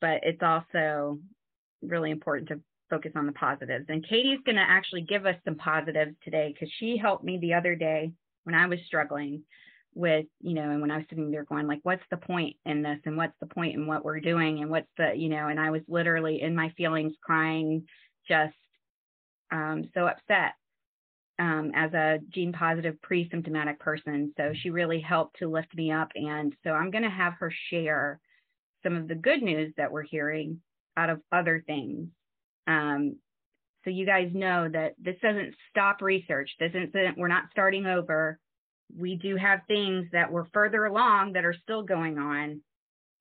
but 0.00 0.20
it's 0.22 0.42
also 0.42 1.18
really 1.82 2.10
important 2.10 2.48
to 2.48 2.60
focus 2.90 3.12
on 3.16 3.26
the 3.26 3.32
positives. 3.32 3.86
And 3.88 4.06
Katie's 4.06 4.40
going 4.44 4.56
to 4.56 4.62
actually 4.62 5.02
give 5.02 5.26
us 5.26 5.36
some 5.44 5.56
positives 5.56 6.14
today 6.22 6.52
because 6.52 6.72
she 6.78 6.96
helped 6.96 7.24
me 7.24 7.38
the 7.38 7.54
other 7.54 7.74
day 7.74 8.12
when 8.44 8.54
I 8.54 8.66
was 8.66 8.78
struggling 8.86 9.42
with, 9.94 10.26
you 10.40 10.54
know, 10.54 10.70
and 10.70 10.80
when 10.80 10.90
I 10.90 10.98
was 10.98 11.06
sitting 11.08 11.30
there 11.30 11.44
going, 11.44 11.66
like, 11.66 11.80
what's 11.82 12.04
the 12.10 12.16
point 12.18 12.56
in 12.64 12.82
this 12.82 12.98
and 13.06 13.16
what's 13.16 13.36
the 13.40 13.46
point 13.46 13.74
in 13.74 13.86
what 13.86 14.04
we're 14.04 14.20
doing 14.20 14.60
and 14.60 14.70
what's 14.70 14.90
the, 14.98 15.12
you 15.16 15.28
know, 15.28 15.48
and 15.48 15.58
I 15.58 15.70
was 15.70 15.82
literally 15.88 16.42
in 16.42 16.54
my 16.54 16.70
feelings 16.76 17.14
crying, 17.22 17.86
just 18.28 18.54
um, 19.50 19.84
so 19.94 20.06
upset 20.06 20.52
um, 21.38 21.72
as 21.74 21.92
a 21.94 22.18
gene 22.30 22.52
positive 22.52 23.00
pre 23.02 23.28
symptomatic 23.30 23.80
person. 23.80 24.32
So 24.36 24.52
she 24.54 24.70
really 24.70 25.00
helped 25.00 25.38
to 25.38 25.48
lift 25.48 25.74
me 25.74 25.92
up. 25.92 26.08
And 26.14 26.54
so 26.62 26.70
I'm 26.70 26.90
going 26.90 27.04
to 27.04 27.10
have 27.10 27.34
her 27.40 27.52
share 27.70 28.20
some 28.82 28.96
of 28.96 29.08
the 29.08 29.14
good 29.14 29.42
news 29.42 29.72
that 29.76 29.90
we're 29.90 30.02
hearing 30.02 30.60
out 30.96 31.10
of 31.10 31.20
other 31.32 31.62
things. 31.66 32.08
Um, 32.66 33.16
so 33.84 33.90
you 33.90 34.06
guys 34.06 34.30
know 34.34 34.68
that 34.68 34.94
this 34.98 35.16
doesn't 35.22 35.54
stop 35.70 36.02
research. 36.02 36.50
This 36.58 36.72
isn't, 36.74 37.16
we're 37.16 37.28
not 37.28 37.44
starting 37.52 37.86
over. 37.86 38.38
We 38.96 39.16
do 39.16 39.36
have 39.36 39.60
things 39.68 40.06
that 40.12 40.32
we're 40.32 40.46
further 40.52 40.84
along 40.84 41.34
that 41.34 41.44
are 41.44 41.54
still 41.62 41.82
going 41.82 42.18
on. 42.18 42.60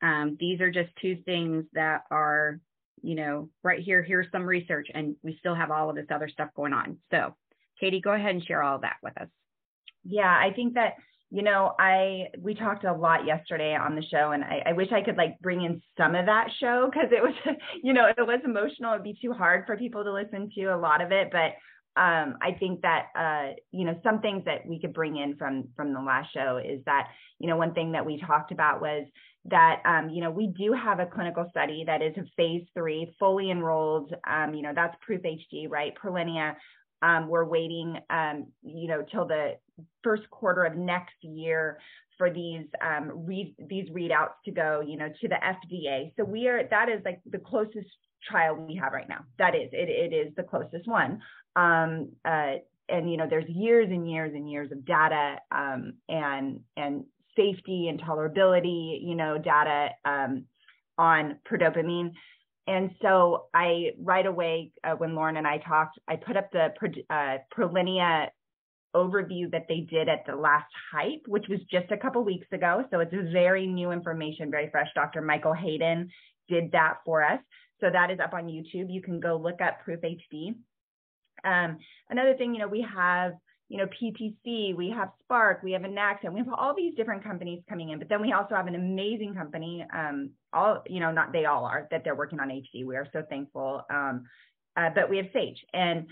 Um, 0.02 0.38
these 0.40 0.62
are 0.62 0.72
just 0.72 0.90
two 1.02 1.18
things 1.26 1.66
that 1.74 2.04
are, 2.12 2.60
you 3.02 3.16
know, 3.16 3.50
right 3.64 3.80
here, 3.80 4.02
here's 4.02 4.32
some 4.32 4.44
research, 4.44 4.88
and 4.94 5.16
we 5.24 5.38
still 5.40 5.56
have 5.56 5.72
all 5.72 5.90
of 5.90 5.96
this 5.96 6.08
other 6.10 6.30
stuff 6.30 6.50
going 6.56 6.74
on. 6.74 6.98
So, 7.12 7.36
Katie, 7.80 8.02
go 8.02 8.12
ahead 8.12 8.34
and 8.34 8.44
share 8.44 8.64
all 8.64 8.76
of 8.76 8.82
that 8.82 8.98
with 9.04 9.18
us. 9.20 9.28
Yeah, 10.04 10.30
I 10.30 10.52
think 10.56 10.76
that 10.76 10.96
you 11.32 11.44
know, 11.44 11.74
I 11.80 12.28
we 12.40 12.54
talked 12.54 12.84
a 12.84 12.94
lot 12.94 13.26
yesterday 13.26 13.76
on 13.76 13.96
the 13.96 14.04
show, 14.04 14.32
and 14.32 14.44
I, 14.44 14.64
I 14.68 14.74
wish 14.74 14.92
I 14.92 15.02
could 15.02 15.18
like 15.18 15.40
bring 15.40 15.64
in 15.64 15.82
some 15.98 16.16
of 16.16 16.28
that 16.28 16.48
show 16.60 16.90
because 16.92 17.10
it 17.12 17.22
was, 17.22 17.34
you 17.84 17.94
know, 17.94 18.06
it 18.08 18.22
was 18.22 18.40
emotional. 18.46 18.94
It'd 18.94 19.04
be 19.04 19.18
too 19.22 19.34
hard 19.34 19.66
for 19.66 19.78
people 19.78 20.04
to 20.04 20.14
listen 20.14 20.50
to 20.56 20.66
a 20.66 20.78
lot 20.78 21.02
of 21.02 21.12
it, 21.12 21.30
but 21.32 21.54
um, 22.00 22.36
I 22.42 22.52
think 22.60 22.82
that 22.82 23.08
uh, 23.18 23.54
you 23.72 23.86
know 23.86 24.00
some 24.04 24.22
things 24.22 24.44
that 24.46 24.66
we 24.66 24.80
could 24.80 24.94
bring 24.94 25.18
in 25.18 25.36
from 25.38 25.70
from 25.76 25.94
the 25.94 26.02
last 26.02 26.34
show 26.34 26.58
is 26.64 26.82
that 26.86 27.08
you 27.40 27.48
know 27.48 27.58
one 27.58 27.74
thing 27.74 27.94
that 27.94 28.06
we 28.06 28.20
talked 28.20 28.52
about 28.52 28.82
was 28.82 29.08
that 29.46 29.82
um, 29.86 30.10
you 30.10 30.22
know 30.22 30.30
we 30.30 30.48
do 30.48 30.74
have 30.74 31.00
a 31.00 31.06
clinical 31.06 31.48
study 31.50 31.84
that 31.88 32.02
is 32.02 32.14
a 32.18 32.24
phase 32.38 32.66
three, 32.74 33.16
fully 33.18 33.50
enrolled. 33.50 34.14
Um, 34.30 34.54
you 34.54 34.62
know 34.62 34.74
that's 34.76 34.96
Proof 35.02 35.22
HD, 35.22 35.70
right? 35.70 35.94
Prilenia 35.96 36.56
um, 37.02 37.28
we're 37.28 37.46
waiting, 37.46 37.98
um, 38.10 38.48
you 38.64 38.88
know, 38.88 39.04
till 39.12 39.28
the 39.28 39.54
first 40.04 40.30
quarter 40.30 40.64
of 40.64 40.76
next 40.76 41.16
year 41.22 41.80
for 42.18 42.32
these 42.32 42.66
um, 42.82 43.12
read 43.26 43.56
these 43.68 43.90
readouts 43.90 44.36
to 44.46 44.52
go, 44.52 44.82
you 44.86 44.98
know, 44.98 45.10
to 45.22 45.28
the 45.28 45.36
FDA. 45.36 46.14
So 46.18 46.24
we 46.24 46.48
are 46.48 46.64
that 46.70 46.90
is 46.90 47.02
like 47.04 47.22
the 47.26 47.40
closest 47.40 47.90
trial 48.28 48.56
we 48.56 48.76
have 48.76 48.94
right 48.94 49.10
now. 49.10 49.26
That 49.38 49.56
is 49.56 49.70
it. 49.72 49.90
It 49.90 50.16
is 50.16 50.34
the 50.36 50.44
closest 50.44 50.88
one. 50.88 51.22
Um, 51.56 52.10
uh, 52.24 52.56
and 52.88 53.10
you 53.10 53.18
know, 53.18 53.28
there's 53.30 53.50
years 53.50 53.90
and 53.90 54.10
years 54.10 54.32
and 54.34 54.50
years 54.50 54.72
of 54.72 54.86
data 54.86 55.38
um, 55.52 55.94
and 56.08 56.60
and 56.78 57.06
safety 57.36 57.88
and 57.90 58.02
tolerability, 58.02 59.00
you 59.02 59.16
know, 59.16 59.38
data 59.38 59.90
um, 60.06 60.46
on 60.98 61.38
pridopidine. 61.50 62.12
And 62.68 62.92
so 63.02 63.46
I 63.54 63.92
right 64.00 64.26
away, 64.26 64.72
uh, 64.84 64.94
when 64.94 65.16
Lauren 65.16 65.38
and 65.38 65.46
I 65.46 65.60
talked, 65.60 66.00
I 66.08 66.16
put 66.16 66.38
up 66.38 66.52
the 66.52 66.74
uh, 67.10 67.38
Prilenia 67.56 68.30
overview 68.96 69.52
that 69.52 69.66
they 69.68 69.82
did 69.82 70.08
at 70.08 70.26
the 70.26 70.36
last 70.36 70.72
hype, 70.92 71.22
which 71.28 71.46
was 71.50 71.60
just 71.70 71.92
a 71.92 71.98
couple 71.98 72.24
weeks 72.24 72.48
ago. 72.52 72.84
So 72.92 73.00
it's 73.02 73.14
very 73.32 73.68
new 73.68 73.92
information, 73.92 74.50
very 74.50 74.70
fresh. 74.72 74.88
Dr. 74.96 75.22
Michael 75.22 75.54
Hayden 75.54 76.10
did 76.48 76.72
that 76.72 76.96
for 77.06 77.24
us. 77.24 77.40
So 77.82 77.90
that 77.92 78.10
is 78.10 78.20
up 78.20 78.34
on 78.34 78.46
YouTube. 78.46 78.92
You 78.92 79.02
can 79.02 79.20
go 79.20 79.36
look 79.36 79.62
up 79.62 79.82
Proof 79.84 80.00
HD. 80.02 80.56
Um, 81.44 81.78
another 82.10 82.34
thing, 82.36 82.54
you 82.54 82.62
know, 82.62 82.68
we 82.68 82.86
have 82.96 83.34
you 83.68 83.78
know, 83.78 83.88
PTC, 83.88 84.76
we 84.76 84.94
have 84.96 85.10
Spark, 85.24 85.64
we 85.64 85.72
have 85.72 85.82
Enaxa, 85.82 86.32
we 86.32 86.40
have 86.40 86.50
all 86.56 86.76
these 86.76 86.94
different 86.96 87.24
companies 87.24 87.64
coming 87.68 87.90
in, 87.90 87.98
but 87.98 88.08
then 88.10 88.22
we 88.22 88.32
also 88.32 88.54
have 88.54 88.68
an 88.68 88.76
amazing 88.76 89.34
company, 89.34 89.84
um, 89.92 90.30
all, 90.54 90.84
you 90.88 91.00
know, 91.00 91.12
not 91.12 91.32
they 91.32 91.46
all 91.46 91.66
are, 91.66 91.88
that 91.90 92.04
they're 92.04 92.16
working 92.16 92.40
on 92.40 92.50
HD. 92.50 92.86
We 92.86 92.96
are 92.96 93.08
so 93.12 93.24
thankful. 93.28 93.82
Um, 93.90 94.26
uh, 94.78 94.90
but 94.94 95.10
we 95.10 95.18
have 95.18 95.28
Sage 95.34 95.58
and, 95.74 96.06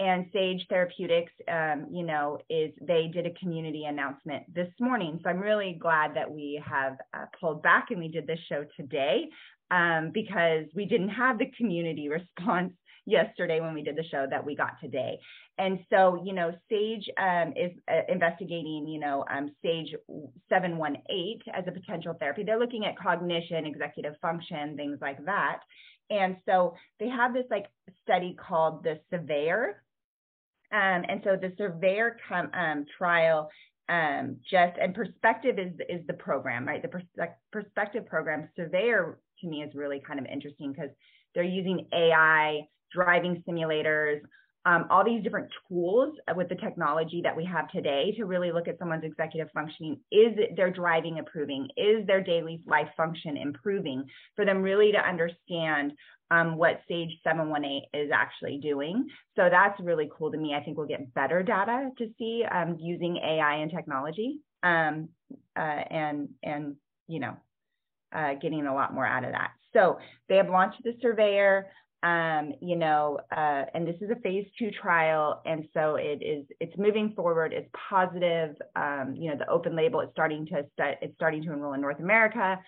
and 0.00 0.26
Sage 0.32 0.64
Therapeutics, 0.68 1.32
um, 1.48 1.86
you 1.90 2.04
know, 2.04 2.38
is 2.48 2.72
they 2.80 3.10
did 3.12 3.26
a 3.26 3.34
community 3.38 3.84
announcement 3.84 4.44
this 4.54 4.68
morning. 4.80 5.18
So 5.22 5.30
I'm 5.30 5.40
really 5.40 5.76
glad 5.80 6.14
that 6.14 6.30
we 6.30 6.62
have 6.64 6.96
uh, 7.14 7.24
pulled 7.40 7.62
back 7.62 7.86
and 7.90 7.98
we 7.98 8.08
did 8.08 8.26
this 8.26 8.38
show 8.48 8.64
today 8.76 9.28
um, 9.70 10.10
because 10.14 10.66
we 10.74 10.84
didn't 10.84 11.08
have 11.08 11.38
the 11.38 11.50
community 11.56 12.08
response 12.08 12.72
yesterday 13.06 13.60
when 13.60 13.74
we 13.74 13.82
did 13.82 13.96
the 13.96 14.04
show 14.10 14.26
that 14.30 14.44
we 14.44 14.54
got 14.54 14.72
today. 14.80 15.18
And 15.56 15.80
so, 15.90 16.22
you 16.24 16.32
know, 16.32 16.52
SAGE 16.68 17.08
um, 17.20 17.52
is 17.56 17.72
uh, 17.90 18.02
investigating, 18.08 18.86
you 18.86 19.00
know, 19.00 19.24
um, 19.34 19.50
SAGE 19.62 19.96
718 20.48 21.40
as 21.52 21.64
a 21.66 21.72
potential 21.72 22.14
therapy. 22.20 22.44
They're 22.44 22.58
looking 22.58 22.84
at 22.84 22.96
cognition, 22.96 23.66
executive 23.66 24.14
function, 24.22 24.76
things 24.76 24.98
like 25.00 25.24
that. 25.24 25.60
And 26.10 26.36
so 26.46 26.74
they 27.00 27.08
have 27.08 27.34
this 27.34 27.44
like 27.50 27.66
study 28.02 28.36
called 28.38 28.84
the 28.84 29.00
Surveyor. 29.10 29.82
Um, 30.72 31.04
and 31.08 31.20
so 31.24 31.36
the 31.36 31.52
Surveyor 31.56 32.16
com- 32.28 32.50
um, 32.52 32.84
trial 32.96 33.50
um, 33.88 34.36
just 34.50 34.78
and 34.80 34.94
perspective 34.94 35.58
is 35.58 35.72
is 35.88 36.06
the 36.06 36.12
program, 36.12 36.66
right? 36.66 36.82
The 36.82 36.88
pers- 36.88 37.30
perspective 37.50 38.06
program 38.06 38.48
surveyor 38.54 39.18
to 39.40 39.46
me 39.46 39.62
is 39.62 39.74
really 39.74 40.02
kind 40.06 40.20
of 40.20 40.26
interesting 40.26 40.72
because 40.72 40.90
they're 41.34 41.44
using 41.44 41.86
AI 41.92 42.66
driving 42.92 43.42
simulators, 43.48 44.20
um, 44.66 44.86
all 44.90 45.04
these 45.04 45.22
different 45.22 45.48
tools 45.68 46.14
with 46.36 46.48
the 46.48 46.54
technology 46.56 47.22
that 47.22 47.36
we 47.36 47.44
have 47.44 47.70
today 47.70 48.12
to 48.16 48.24
really 48.24 48.52
look 48.52 48.68
at 48.68 48.78
someone's 48.78 49.04
executive 49.04 49.48
functioning. 49.54 49.98
Is 50.12 50.36
their 50.56 50.70
driving 50.70 51.16
improving? 51.16 51.68
Is 51.76 52.06
their 52.06 52.22
daily 52.22 52.60
life 52.66 52.88
function 52.96 53.36
improving? 53.36 54.04
For 54.36 54.44
them 54.44 54.60
really 54.60 54.92
to 54.92 54.98
understand 54.98 55.92
um, 56.30 56.56
what 56.56 56.80
Sage 56.88 57.10
718 57.24 57.82
is 57.94 58.10
actually 58.12 58.58
doing. 58.58 59.08
So 59.36 59.48
that's 59.50 59.80
really 59.80 60.10
cool 60.16 60.30
to 60.30 60.38
me. 60.38 60.54
I 60.54 60.62
think 60.62 60.76
we'll 60.76 60.86
get 60.86 61.14
better 61.14 61.42
data 61.42 61.90
to 61.98 62.10
see 62.18 62.44
um, 62.50 62.76
using 62.80 63.16
AI 63.16 63.56
and 63.56 63.70
technology, 63.70 64.40
um, 64.62 65.08
uh, 65.56 65.60
and 65.60 66.28
and 66.42 66.76
you 67.06 67.20
know, 67.20 67.36
uh, 68.12 68.34
getting 68.34 68.66
a 68.66 68.74
lot 68.74 68.92
more 68.92 69.06
out 69.06 69.24
of 69.24 69.32
that. 69.32 69.52
So 69.72 69.98
they 70.28 70.36
have 70.36 70.48
launched 70.48 70.82
the 70.84 70.94
Surveyor 71.00 71.68
um, 72.02 72.54
you 72.60 72.76
know, 72.76 73.18
uh, 73.36 73.64
and 73.74 73.86
this 73.86 73.96
is 74.00 74.10
a 74.10 74.20
phase 74.20 74.46
two 74.56 74.70
trial, 74.70 75.42
and 75.44 75.66
so 75.74 75.96
it 75.96 76.22
is. 76.22 76.46
It's 76.60 76.76
moving 76.78 77.12
forward. 77.16 77.52
It's 77.52 77.68
positive. 77.90 78.54
Um, 78.76 79.16
you 79.16 79.30
know, 79.30 79.36
the 79.36 79.48
open 79.48 79.74
label 79.74 80.00
is 80.00 80.08
starting 80.12 80.46
to 80.46 80.64
st- 80.78 80.98
it's 81.02 81.14
starting 81.16 81.42
to 81.42 81.52
enroll 81.52 81.72
in 81.72 81.80
North 81.80 81.98
America. 81.98 82.60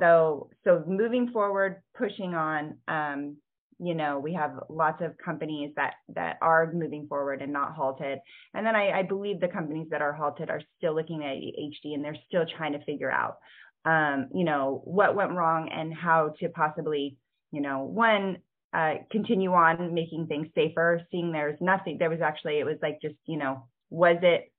So 0.00 0.50
so 0.64 0.84
moving 0.86 1.30
forward, 1.30 1.82
pushing 1.96 2.34
on. 2.34 2.78
Um, 2.88 3.36
you 3.82 3.94
know, 3.94 4.18
we 4.18 4.34
have 4.34 4.52
lots 4.68 5.00
of 5.02 5.16
companies 5.24 5.72
that 5.76 5.94
that 6.14 6.36
are 6.42 6.70
moving 6.72 7.06
forward 7.08 7.40
and 7.40 7.50
not 7.50 7.72
halted. 7.72 8.18
And 8.52 8.66
then 8.66 8.76
I, 8.76 9.00
I 9.00 9.02
believe 9.04 9.40
the 9.40 9.48
companies 9.48 9.86
that 9.90 10.02
are 10.02 10.12
halted 10.12 10.50
are 10.50 10.60
still 10.76 10.94
looking 10.94 11.24
at 11.24 11.36
HD 11.36 11.94
and 11.94 12.04
they're 12.04 12.16
still 12.28 12.44
trying 12.58 12.72
to 12.74 12.84
figure 12.84 13.10
out, 13.10 13.38
um, 13.86 14.28
you 14.34 14.44
know, 14.44 14.82
what 14.84 15.16
went 15.16 15.32
wrong 15.32 15.70
and 15.72 15.94
how 15.94 16.34
to 16.40 16.50
possibly 16.50 17.16
you 17.50 17.60
know, 17.60 17.84
one, 17.84 18.38
uh, 18.72 18.94
continue 19.10 19.52
on 19.52 19.94
making 19.94 20.26
things 20.26 20.46
safer, 20.54 21.00
seeing 21.10 21.32
there's 21.32 21.58
nothing, 21.60 21.98
there 21.98 22.10
was 22.10 22.20
actually, 22.20 22.58
it 22.58 22.64
was 22.64 22.76
like 22.82 23.00
just, 23.02 23.16
you 23.26 23.36
know, 23.36 23.66
was 23.90 24.16
it 24.22 24.52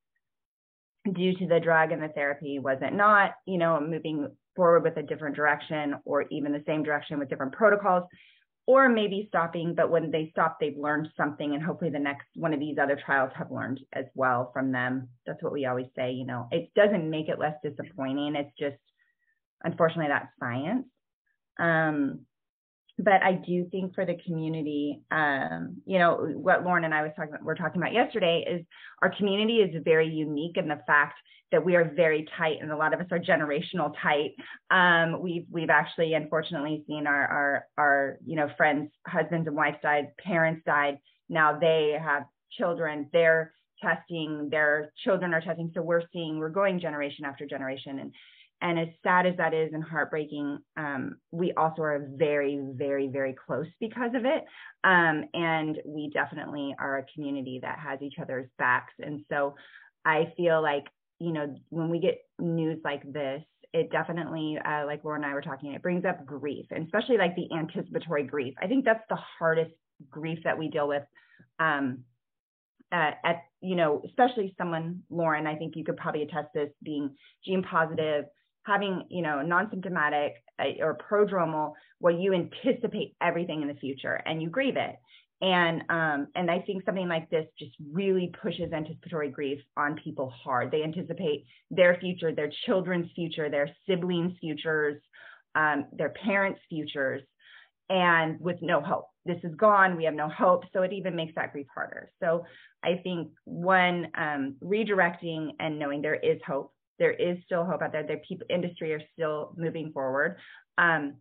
due 1.11 1.33
to 1.37 1.47
the 1.47 1.59
drug 1.59 1.91
and 1.91 2.03
the 2.03 2.09
therapy? 2.09 2.59
Was 2.59 2.77
it 2.81 2.93
not, 2.93 3.31
you 3.45 3.57
know, 3.57 3.79
moving 3.79 4.27
forward 4.55 4.83
with 4.83 4.97
a 4.97 5.03
different 5.03 5.35
direction 5.35 5.95
or 6.05 6.23
even 6.31 6.51
the 6.51 6.63
same 6.65 6.83
direction 6.83 7.19
with 7.19 7.29
different 7.29 7.53
protocols? 7.53 8.03
Or 8.67 8.87
maybe 8.87 9.25
stopping, 9.27 9.73
but 9.73 9.89
when 9.89 10.11
they 10.11 10.29
stop, 10.31 10.59
they've 10.59 10.77
learned 10.77 11.09
something, 11.17 11.55
and 11.55 11.63
hopefully 11.63 11.89
the 11.89 11.97
next 11.97 12.27
one 12.35 12.53
of 12.53 12.59
these 12.59 12.77
other 12.77 12.95
trials 13.03 13.31
have 13.35 13.51
learned 13.51 13.81
as 13.91 14.05
well 14.13 14.51
from 14.53 14.71
them. 14.71 15.09
That's 15.25 15.41
what 15.41 15.51
we 15.51 15.65
always 15.65 15.87
say, 15.95 16.11
you 16.11 16.25
know, 16.25 16.47
it 16.51 16.71
doesn't 16.75 17.09
make 17.09 17.27
it 17.27 17.39
less 17.39 17.55
disappointing. 17.63 18.35
It's 18.35 18.55
just, 18.59 18.77
unfortunately, 19.63 20.09
that's 20.09 20.29
science. 20.39 20.85
Um, 21.59 22.21
but 23.03 23.23
I 23.23 23.33
do 23.33 23.67
think 23.71 23.95
for 23.95 24.05
the 24.05 24.17
community, 24.25 25.01
um, 25.11 25.77
you 25.85 25.99
know, 25.99 26.15
what 26.35 26.63
Lauren 26.63 26.83
and 26.83 26.93
I 26.93 27.01
was 27.01 27.11
talking, 27.15 27.35
we're 27.41 27.55
talking 27.55 27.81
about 27.81 27.93
yesterday 27.93 28.45
is 28.49 28.65
our 29.01 29.13
community 29.15 29.57
is 29.57 29.81
very 29.83 30.07
unique 30.07 30.57
in 30.57 30.67
the 30.67 30.79
fact 30.87 31.15
that 31.51 31.63
we 31.63 31.75
are 31.75 31.91
very 31.95 32.25
tight, 32.37 32.57
and 32.61 32.71
a 32.71 32.77
lot 32.77 32.93
of 32.93 32.99
us 32.99 33.07
are 33.11 33.19
generational 33.19 33.93
tight. 34.01 34.31
Um, 34.69 35.21
we've 35.21 35.45
we've 35.51 35.69
actually, 35.69 36.13
unfortunately, 36.13 36.83
seen 36.87 37.07
our 37.07 37.27
our 37.27 37.67
our 37.77 38.17
you 38.25 38.35
know 38.35 38.49
friends, 38.55 38.91
husbands 39.05 39.47
and 39.47 39.55
wives 39.55 39.77
died, 39.83 40.07
parents 40.23 40.63
died. 40.65 40.97
Now 41.29 41.59
they 41.59 41.97
have 42.01 42.23
children. 42.57 43.09
They're 43.11 43.53
testing. 43.81 44.49
Their 44.49 44.93
children 45.03 45.33
are 45.33 45.41
testing. 45.41 45.71
So 45.73 45.81
we're 45.81 46.03
seeing 46.13 46.37
we're 46.37 46.49
going 46.49 46.79
generation 46.79 47.25
after 47.25 47.45
generation, 47.45 47.99
and 47.99 48.13
and 48.61 48.79
as 48.79 48.87
sad 49.03 49.25
as 49.25 49.35
that 49.37 49.53
is 49.53 49.73
and 49.73 49.83
heartbreaking, 49.83 50.59
um, 50.77 51.15
we 51.31 51.51
also 51.53 51.81
are 51.81 52.07
very, 52.13 52.61
very, 52.73 53.07
very 53.07 53.33
close 53.33 53.67
because 53.79 54.11
of 54.13 54.25
it. 54.25 54.45
Um, 54.83 55.25
and 55.33 55.79
we 55.85 56.11
definitely 56.13 56.75
are 56.79 56.99
a 56.99 57.05
community 57.13 57.59
that 57.63 57.79
has 57.79 58.01
each 58.01 58.19
other's 58.21 58.49
backs. 58.59 58.93
And 58.99 59.25
so 59.29 59.55
I 60.05 60.31
feel 60.37 60.61
like, 60.61 60.85
you 61.19 61.31
know, 61.31 61.55
when 61.69 61.89
we 61.89 61.99
get 61.99 62.19
news 62.39 62.79
like 62.83 63.01
this, 63.11 63.41
it 63.73 63.91
definitely, 63.91 64.59
uh, 64.63 64.85
like 64.85 65.03
Laura 65.03 65.17
and 65.17 65.25
I 65.25 65.33
were 65.33 65.41
talking, 65.41 65.73
it 65.73 65.81
brings 65.81 66.05
up 66.05 66.25
grief, 66.25 66.65
and 66.71 66.85
especially 66.85 67.17
like 67.17 67.35
the 67.35 67.47
anticipatory 67.55 68.23
grief. 68.23 68.53
I 68.61 68.67
think 68.67 68.85
that's 68.85 69.03
the 69.09 69.19
hardest 69.39 69.71
grief 70.09 70.39
that 70.43 70.57
we 70.57 70.67
deal 70.67 70.87
with. 70.87 71.03
Um, 71.59 72.03
uh, 72.91 73.11
at 73.23 73.43
you 73.61 73.75
know, 73.75 74.01
especially 74.05 74.53
someone, 74.57 75.03
Lauren, 75.09 75.47
I 75.47 75.55
think 75.55 75.75
you 75.75 75.85
could 75.85 75.97
probably 75.97 76.23
attest 76.23 76.49
this 76.53 76.69
being 76.83 77.15
gene 77.45 77.63
positive, 77.63 78.25
having 78.63 79.03
you 79.09 79.21
know 79.21 79.41
non-symptomatic 79.41 80.33
uh, 80.59 80.83
or 80.83 80.97
prodromal, 80.97 81.73
where 81.99 82.13
you 82.13 82.33
anticipate 82.33 83.15
everything 83.21 83.61
in 83.61 83.67
the 83.67 83.75
future 83.75 84.21
and 84.25 84.41
you 84.41 84.49
grieve 84.49 84.77
it. 84.77 84.95
And 85.41 85.81
um, 85.89 86.27
and 86.35 86.51
I 86.51 86.59
think 86.59 86.85
something 86.85 87.07
like 87.07 87.29
this 87.31 87.47
just 87.57 87.71
really 87.91 88.31
pushes 88.41 88.71
anticipatory 88.71 89.29
grief 89.29 89.59
on 89.75 89.99
people 90.03 90.29
hard. 90.29 90.69
They 90.69 90.83
anticipate 90.83 91.45
their 91.71 91.97
future, 91.99 92.31
their 92.31 92.51
children's 92.65 93.09
future, 93.15 93.49
their 93.49 93.69
siblings' 93.87 94.37
futures, 94.39 95.01
um, 95.55 95.85
their 95.93 96.09
parents' 96.23 96.59
futures, 96.69 97.23
and 97.89 98.39
with 98.39 98.57
no 98.61 98.81
hope. 98.81 99.07
This 99.25 99.39
is 99.43 99.55
gone. 99.55 99.97
We 99.97 100.05
have 100.05 100.13
no 100.13 100.29
hope. 100.29 100.63
So 100.73 100.83
it 100.83 100.93
even 100.93 101.15
makes 101.15 101.33
that 101.35 101.53
grief 101.53 101.67
harder. 101.73 102.11
So 102.19 102.45
I 102.83 102.99
think 103.03 103.31
one 103.45 104.07
um, 104.15 104.55
redirecting 104.63 105.51
and 105.59 105.79
knowing 105.79 106.01
there 106.01 106.15
is 106.15 106.39
hope. 106.45 106.71
There 107.01 107.11
is 107.11 107.39
still 107.45 107.65
hope 107.65 107.81
out 107.81 107.93
there. 107.93 108.05
The 108.05 108.21
people 108.27 108.45
industry 108.47 108.93
are 108.93 109.01
still 109.13 109.55
moving 109.57 109.91
forward. 109.91 110.37
Um, 110.77 111.15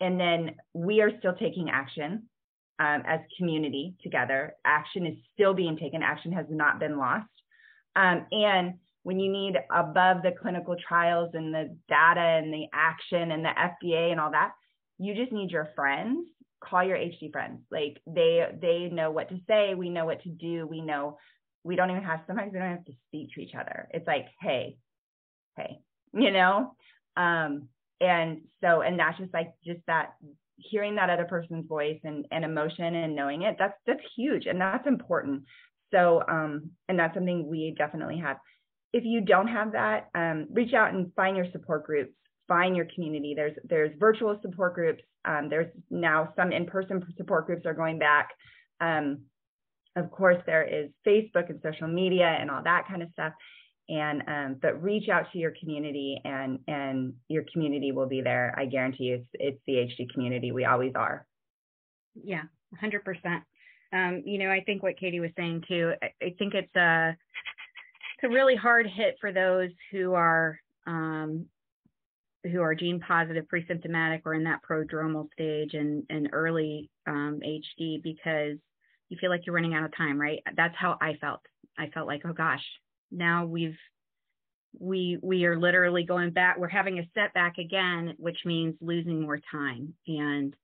and 0.00 0.18
then 0.18 0.52
we 0.72 1.02
are 1.02 1.10
still 1.18 1.34
taking 1.34 1.68
action 1.68 2.30
um, 2.78 3.02
as 3.06 3.20
community 3.36 3.94
together. 4.02 4.54
Action 4.64 5.04
is 5.04 5.18
still 5.34 5.52
being 5.52 5.76
taken. 5.76 6.02
Action 6.02 6.32
has 6.32 6.46
not 6.48 6.80
been 6.80 6.96
lost. 6.96 7.28
Um, 7.94 8.24
and 8.32 8.78
when 9.02 9.20
you 9.20 9.30
need 9.30 9.56
above 9.70 10.22
the 10.22 10.32
clinical 10.40 10.76
trials 10.88 11.32
and 11.34 11.52
the 11.52 11.76
data 11.90 12.20
and 12.20 12.50
the 12.50 12.64
action 12.72 13.32
and 13.32 13.44
the 13.44 13.50
FDA 13.50 14.12
and 14.12 14.18
all 14.18 14.30
that, 14.30 14.52
you 14.98 15.14
just 15.14 15.30
need 15.30 15.50
your 15.50 15.68
friends. 15.76 16.26
Call 16.64 16.84
your 16.84 16.96
HD 16.96 17.30
friends. 17.30 17.60
Like 17.70 18.00
they 18.06 18.46
they 18.62 18.88
know 18.90 19.10
what 19.10 19.28
to 19.28 19.38
say. 19.46 19.74
We 19.74 19.90
know 19.90 20.06
what 20.06 20.22
to 20.22 20.30
do. 20.30 20.66
We 20.66 20.80
know 20.80 21.18
we 21.64 21.76
don't 21.76 21.90
even 21.90 22.02
have 22.02 22.20
sometimes 22.26 22.54
we 22.54 22.60
don't 22.60 22.70
have 22.70 22.84
to 22.86 22.94
speak 23.08 23.34
to 23.34 23.42
each 23.42 23.54
other. 23.54 23.88
It's 23.92 24.06
like, 24.06 24.28
hey, 24.40 24.78
hey, 25.56 25.78
you 26.12 26.30
know? 26.30 26.74
Um, 27.16 27.68
and 28.00 28.40
so 28.60 28.82
and 28.82 28.98
that's 28.98 29.18
just 29.18 29.32
like 29.32 29.52
just 29.64 29.80
that 29.86 30.14
hearing 30.56 30.96
that 30.96 31.10
other 31.10 31.24
person's 31.24 31.66
voice 31.66 31.98
and, 32.04 32.26
and 32.30 32.44
emotion 32.44 32.94
and 32.94 33.16
knowing 33.16 33.42
it, 33.42 33.56
that's 33.58 33.74
that's 33.86 34.02
huge 34.16 34.46
and 34.46 34.60
that's 34.60 34.86
important. 34.86 35.44
So 35.92 36.22
um, 36.28 36.70
and 36.88 36.98
that's 36.98 37.14
something 37.14 37.48
we 37.48 37.74
definitely 37.76 38.18
have. 38.18 38.38
If 38.92 39.04
you 39.04 39.22
don't 39.22 39.48
have 39.48 39.72
that, 39.72 40.08
um, 40.14 40.48
reach 40.50 40.74
out 40.74 40.92
and 40.92 41.12
find 41.14 41.36
your 41.36 41.46
support 41.52 41.84
groups, 41.86 42.12
find 42.48 42.76
your 42.76 42.86
community. 42.94 43.34
There's 43.34 43.56
there's 43.64 43.92
virtual 43.98 44.38
support 44.42 44.74
groups. 44.74 45.02
Um, 45.24 45.48
there's 45.48 45.70
now 45.90 46.32
some 46.36 46.50
in-person 46.52 47.04
support 47.16 47.46
groups 47.46 47.64
are 47.66 47.74
going 47.74 47.98
back. 47.98 48.30
Um, 48.80 49.22
of 49.94 50.10
course, 50.10 50.42
there 50.46 50.64
is 50.64 50.90
Facebook 51.06 51.50
and 51.50 51.60
social 51.62 51.86
media 51.86 52.26
and 52.26 52.50
all 52.50 52.62
that 52.64 52.88
kind 52.88 53.02
of 53.02 53.08
stuff 53.12 53.32
and 53.92 54.22
um, 54.26 54.56
but 54.60 54.82
reach 54.82 55.08
out 55.08 55.30
to 55.32 55.38
your 55.38 55.52
community 55.60 56.20
and 56.24 56.58
and 56.66 57.12
your 57.28 57.44
community 57.52 57.92
will 57.92 58.08
be 58.08 58.22
there. 58.22 58.54
I 58.56 58.64
guarantee 58.64 59.04
you 59.04 59.14
it's, 59.16 59.28
it's 59.34 59.60
the 59.66 59.74
hd 59.74 60.12
community. 60.12 60.50
We 60.50 60.64
always 60.64 60.92
are. 60.96 61.26
Yeah 62.14 62.42
100% 62.82 63.42
um, 63.92 64.22
you 64.24 64.38
know 64.38 64.50
i 64.50 64.60
think 64.60 64.82
what 64.82 64.98
katie 64.98 65.20
was 65.20 65.30
saying 65.36 65.62
too 65.68 65.92
i, 66.02 66.06
I 66.22 66.34
think 66.38 66.54
it's 66.54 66.74
a 66.76 67.10
it's 67.10 68.24
a 68.24 68.28
really 68.28 68.56
hard 68.56 68.86
hit 68.86 69.16
for 69.20 69.32
those 69.32 69.70
who 69.90 70.14
are 70.14 70.58
um, 70.86 71.46
who 72.44 72.60
are 72.60 72.74
gene 72.74 73.00
positive 73.00 73.48
pre-symptomatic 73.48 74.22
or 74.24 74.34
in 74.34 74.44
that 74.44 74.60
prodromal 74.68 75.28
stage 75.32 75.74
and, 75.74 76.04
and 76.10 76.30
early 76.32 76.90
um, 77.06 77.40
hd 77.44 78.02
because 78.02 78.56
you 79.08 79.18
feel 79.20 79.30
like 79.30 79.42
you're 79.44 79.54
running 79.54 79.74
out 79.74 79.84
of 79.84 79.96
time 79.96 80.20
right? 80.20 80.40
That's 80.56 80.74
how 80.76 80.96
i 81.00 81.14
felt. 81.20 81.40
I 81.78 81.88
felt 81.88 82.06
like 82.06 82.22
oh 82.24 82.32
gosh 82.32 82.64
now 83.12 83.46
we've 83.46 83.76
we 84.78 85.18
we 85.22 85.44
are 85.44 85.58
literally 85.58 86.02
going 86.02 86.30
back 86.30 86.58
we're 86.58 86.68
having 86.68 86.98
a 86.98 87.08
setback 87.14 87.58
again 87.58 88.14
which 88.18 88.38
means 88.44 88.74
losing 88.80 89.20
more 89.20 89.40
time. 89.50 89.94
And 90.06 90.56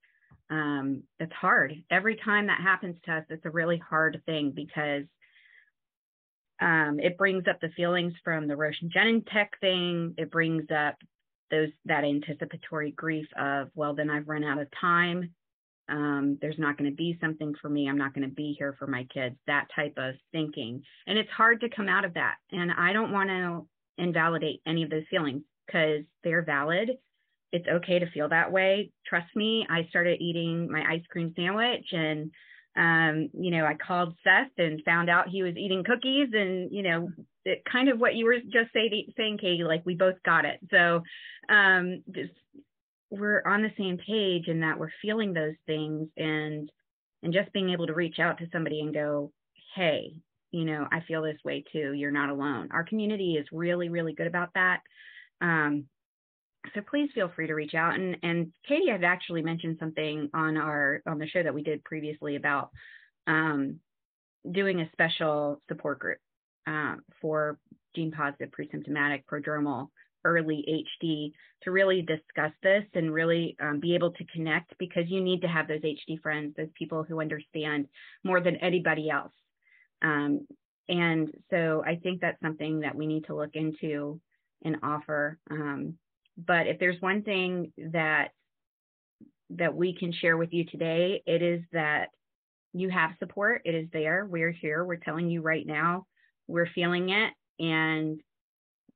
um, 0.49 1.03
it's 1.19 1.33
hard. 1.33 1.75
Every 1.91 2.15
time 2.15 2.47
that 2.47 2.59
happens 2.61 2.97
to 3.05 3.13
us 3.13 3.25
it's 3.29 3.45
a 3.45 3.51
really 3.51 3.77
hard 3.77 4.21
thing 4.25 4.51
because 4.55 5.03
um, 6.61 6.99
it 6.99 7.17
brings 7.17 7.45
up 7.47 7.61
the 7.61 7.69
feelings 7.69 8.13
from 8.23 8.47
the 8.47 8.55
Roche 8.55 8.83
Genentech 8.83 9.49
thing. 9.61 10.15
It 10.17 10.29
brings 10.31 10.65
up 10.75 10.95
those 11.51 11.69
that 11.85 12.03
anticipatory 12.03 12.91
grief 12.91 13.27
of 13.39 13.69
well 13.75 13.93
then 13.93 14.09
I've 14.09 14.27
run 14.27 14.43
out 14.43 14.59
of 14.59 14.67
time 14.79 15.31
um, 15.89 16.37
there's 16.41 16.59
not 16.59 16.77
going 16.77 16.89
to 16.89 16.95
be 16.95 17.17
something 17.19 17.53
for 17.61 17.69
me. 17.69 17.87
I'm 17.87 17.97
not 17.97 18.13
going 18.13 18.27
to 18.27 18.33
be 18.33 18.55
here 18.57 18.75
for 18.77 18.87
my 18.87 19.05
kids, 19.13 19.35
that 19.47 19.67
type 19.75 19.93
of 19.97 20.15
thinking. 20.31 20.81
And 21.07 21.17
it's 21.17 21.29
hard 21.29 21.61
to 21.61 21.69
come 21.69 21.89
out 21.89 22.05
of 22.05 22.13
that. 22.13 22.35
And 22.51 22.71
I 22.71 22.93
don't 22.93 23.11
want 23.11 23.29
to 23.29 23.67
invalidate 23.97 24.61
any 24.65 24.83
of 24.83 24.89
those 24.89 25.03
feelings 25.09 25.41
because 25.65 26.03
they're 26.23 26.43
valid. 26.43 26.91
It's 27.51 27.67
okay 27.67 27.99
to 27.99 28.11
feel 28.11 28.29
that 28.29 28.51
way. 28.51 28.91
Trust 29.07 29.35
me, 29.35 29.65
I 29.69 29.87
started 29.89 30.21
eating 30.21 30.71
my 30.71 30.83
ice 30.87 31.03
cream 31.11 31.33
sandwich 31.35 31.85
and 31.91 32.31
um, 32.77 33.29
you 33.33 33.51
know, 33.51 33.65
I 33.65 33.73
called 33.75 34.15
Seth 34.23 34.51
and 34.57 34.81
found 34.85 35.09
out 35.09 35.27
he 35.27 35.43
was 35.43 35.57
eating 35.57 35.83
cookies 35.83 36.29
and, 36.33 36.71
you 36.71 36.83
know, 36.83 37.09
it 37.43 37.63
kind 37.69 37.89
of 37.89 37.99
what 37.99 38.15
you 38.15 38.25
were 38.25 38.39
just 38.39 38.71
say, 38.73 38.89
saying, 39.17 39.39
Katie, 39.41 39.63
like 39.63 39.85
we 39.85 39.95
both 39.95 40.21
got 40.23 40.45
it. 40.45 40.59
So 40.69 41.01
um, 41.49 42.03
just 42.11 42.31
we're 43.09 43.41
on 43.45 43.61
the 43.61 43.71
same 43.77 43.97
page 43.97 44.47
and 44.47 44.61
that 44.63 44.77
we're 44.79 44.91
feeling 45.01 45.33
those 45.33 45.55
things 45.65 46.07
and 46.17 46.71
and 47.23 47.33
just 47.33 47.51
being 47.51 47.69
able 47.69 47.87
to 47.87 47.93
reach 47.93 48.19
out 48.19 48.37
to 48.37 48.47
somebody 48.51 48.79
and 48.79 48.93
go 48.93 49.31
hey 49.75 50.13
you 50.51 50.63
know 50.63 50.87
i 50.91 51.01
feel 51.07 51.21
this 51.21 51.37
way 51.43 51.63
too. 51.71 51.93
You're 51.93 52.11
not 52.11 52.29
alone. 52.29 52.69
Our 52.71 52.83
community 52.83 53.35
is 53.35 53.47
really 53.51 53.89
really 53.89 54.13
good 54.13 54.27
about 54.27 54.49
that. 54.55 54.79
Um, 55.41 55.85
so 56.75 56.81
please 56.81 57.09
feel 57.15 57.31
free 57.35 57.47
to 57.47 57.53
reach 57.53 57.73
out. 57.73 57.95
And 57.95 58.17
and 58.23 58.51
katie 58.67 58.89
had 58.91 59.03
actually 59.03 59.41
mentioned 59.41 59.77
something 59.79 60.29
on 60.33 60.57
our 60.57 61.01
on 61.07 61.19
the 61.19 61.27
show 61.27 61.41
that 61.43 61.53
we 61.53 61.63
did 61.63 61.83
previously 61.83 62.35
about 62.35 62.69
um, 63.27 63.79
doing 64.49 64.81
a 64.81 64.89
special 64.91 65.61
support 65.67 65.99
group 65.99 66.17
um, 66.67 67.01
for 67.21 67.57
gene 67.95 68.11
positive 68.11 68.51
pre-symptomatic 68.51 69.25
prodromal 69.27 69.87
early 70.25 70.85
HD 71.01 71.31
to 71.63 71.71
really 71.71 72.01
discuss 72.01 72.51
this 72.63 72.83
and 72.93 73.13
really 73.13 73.55
um, 73.61 73.79
be 73.79 73.95
able 73.95 74.11
to 74.11 74.23
connect 74.33 74.77
because 74.77 75.03
you 75.07 75.21
need 75.21 75.41
to 75.41 75.47
have 75.47 75.67
those 75.67 75.81
HD 75.81 76.21
friends, 76.21 76.55
those 76.55 76.69
people 76.77 77.03
who 77.03 77.21
understand 77.21 77.87
more 78.23 78.41
than 78.41 78.55
anybody 78.57 79.09
else. 79.09 79.33
Um, 80.01 80.47
and 80.87 81.31
so 81.49 81.83
I 81.85 81.95
think 81.95 82.21
that's 82.21 82.41
something 82.41 82.79
that 82.79 82.95
we 82.95 83.05
need 83.05 83.25
to 83.25 83.35
look 83.35 83.51
into 83.53 84.19
and 84.63 84.77
offer. 84.83 85.37
Um, 85.51 85.95
but 86.37 86.67
if 86.67 86.79
there's 86.79 87.01
one 87.01 87.23
thing 87.23 87.71
that 87.91 88.29
that 89.51 89.73
we 89.73 89.95
can 89.95 90.13
share 90.13 90.37
with 90.37 90.53
you 90.53 90.63
today, 90.65 91.23
it 91.25 91.41
is 91.41 91.61
that 91.73 92.09
you 92.73 92.89
have 92.89 93.11
support. 93.17 93.61
It 93.65 93.73
is 93.73 93.87
there. 93.91 94.25
We're 94.29 94.51
here. 94.51 94.85
We're 94.85 94.97
telling 94.97 95.29
you 95.29 95.41
right 95.41 95.65
now. 95.65 96.05
We're 96.47 96.69
feeling 96.73 97.09
it, 97.09 97.33
and 97.59 98.19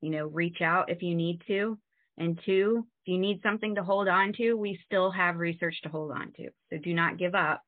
you 0.04 0.10
know, 0.10 0.28
reach 0.28 0.62
out 0.62 0.92
if 0.92 1.02
you 1.02 1.16
need 1.16 1.42
to. 1.48 1.78
And 2.18 2.38
two, 2.46 2.86
if 3.02 3.08
you 3.08 3.18
need 3.18 3.40
something 3.42 3.76
to 3.76 3.84
hold 3.84 4.10
on 4.10 4.34
to, 4.34 4.54
we 4.56 4.78
still 4.86 5.10
have 5.10 5.38
research 5.38 5.76
to 5.84 5.90
hold 5.90 6.12
on 6.12 6.34
to. 6.34 6.50
So 6.70 6.78
do 6.78 6.94
not 6.94 7.18
give 7.18 7.36
up. 7.36 7.62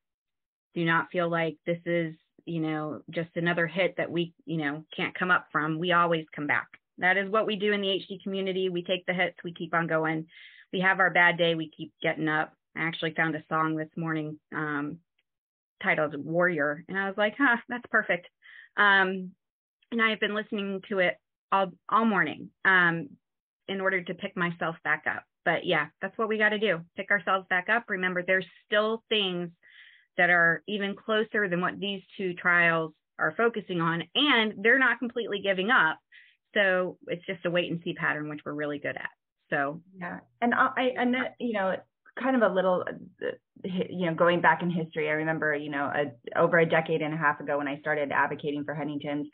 Do 0.74 0.84
not 0.84 1.06
feel 1.10 1.30
like 1.30 1.56
this 1.64 1.80
is, 1.86 2.14
you 2.44 2.60
know, 2.60 3.00
just 3.10 3.30
another 3.36 3.66
hit 3.66 3.94
that 3.96 4.10
we, 4.10 4.34
you 4.44 4.58
know, 4.58 4.84
can't 4.94 5.18
come 5.18 5.30
up 5.30 5.46
from. 5.50 5.78
We 5.78 5.92
always 5.92 6.26
come 6.34 6.46
back. 6.46 6.66
That 6.98 7.16
is 7.16 7.30
what 7.30 7.46
we 7.46 7.56
do 7.56 7.72
in 7.72 7.80
the 7.80 7.88
HD 7.88 8.22
community. 8.22 8.68
We 8.68 8.82
take 8.82 9.06
the 9.06 9.14
hits, 9.14 9.38
we 9.42 9.54
keep 9.54 9.72
on 9.72 9.86
going. 9.86 10.26
We 10.74 10.80
have 10.80 11.00
our 11.00 11.10
bad 11.10 11.38
day, 11.38 11.54
we 11.54 11.70
keep 11.74 11.94
getting 12.02 12.28
up. 12.28 12.52
I 12.76 12.80
actually 12.80 13.14
found 13.14 13.34
a 13.34 13.42
song 13.48 13.76
this 13.76 13.88
morning 13.96 14.38
um, 14.54 14.98
titled 15.82 16.14
Warrior, 16.22 16.84
and 16.86 16.98
I 16.98 17.06
was 17.06 17.16
like, 17.16 17.34
huh, 17.38 17.56
that's 17.70 17.86
perfect. 17.90 18.26
Um, 18.76 19.30
and 19.90 20.02
I 20.02 20.10
have 20.10 20.20
been 20.20 20.34
listening 20.34 20.82
to 20.90 20.98
it 20.98 21.16
all 21.52 21.70
all 21.88 22.04
morning 22.04 22.50
um, 22.64 23.08
in 23.68 23.80
order 23.80 24.02
to 24.02 24.14
pick 24.14 24.36
myself 24.36 24.76
back 24.84 25.04
up. 25.08 25.24
But 25.44 25.64
yeah, 25.64 25.86
that's 26.02 26.16
what 26.18 26.28
we 26.28 26.38
got 26.38 26.50
to 26.50 26.58
do. 26.58 26.80
Pick 26.96 27.10
ourselves 27.10 27.46
back 27.48 27.68
up. 27.68 27.84
Remember, 27.88 28.22
there's 28.26 28.46
still 28.66 29.04
things 29.08 29.50
that 30.16 30.30
are 30.30 30.62
even 30.66 30.96
closer 30.96 31.48
than 31.48 31.60
what 31.60 31.78
these 31.78 32.02
two 32.16 32.34
trials 32.34 32.92
are 33.18 33.34
focusing 33.36 33.80
on, 33.80 34.02
and 34.14 34.54
they're 34.62 34.78
not 34.78 34.98
completely 34.98 35.40
giving 35.42 35.70
up. 35.70 35.98
So 36.54 36.98
it's 37.06 37.24
just 37.26 37.44
a 37.44 37.50
wait 37.50 37.70
and 37.70 37.80
see 37.84 37.94
pattern, 37.94 38.28
which 38.28 38.40
we're 38.44 38.54
really 38.54 38.78
good 38.78 38.96
at. 38.96 39.10
So 39.50 39.82
yeah, 39.98 40.18
and 40.40 40.54
I 40.54 40.92
and 40.96 41.14
you 41.38 41.52
know 41.52 41.76
kind 42.20 42.34
of 42.34 42.42
a 42.42 42.52
little 42.52 42.84
you 43.64 44.06
know 44.06 44.14
going 44.14 44.40
back 44.40 44.62
in 44.62 44.70
history 44.70 45.08
i 45.08 45.12
remember 45.12 45.54
you 45.54 45.70
know 45.70 45.90
a, 45.94 46.40
over 46.40 46.58
a 46.58 46.68
decade 46.68 47.02
and 47.02 47.12
a 47.12 47.16
half 47.16 47.40
ago 47.40 47.58
when 47.58 47.68
i 47.68 47.78
started 47.80 48.10
advocating 48.10 48.64
for 48.64 48.74
huntington's 48.74 49.28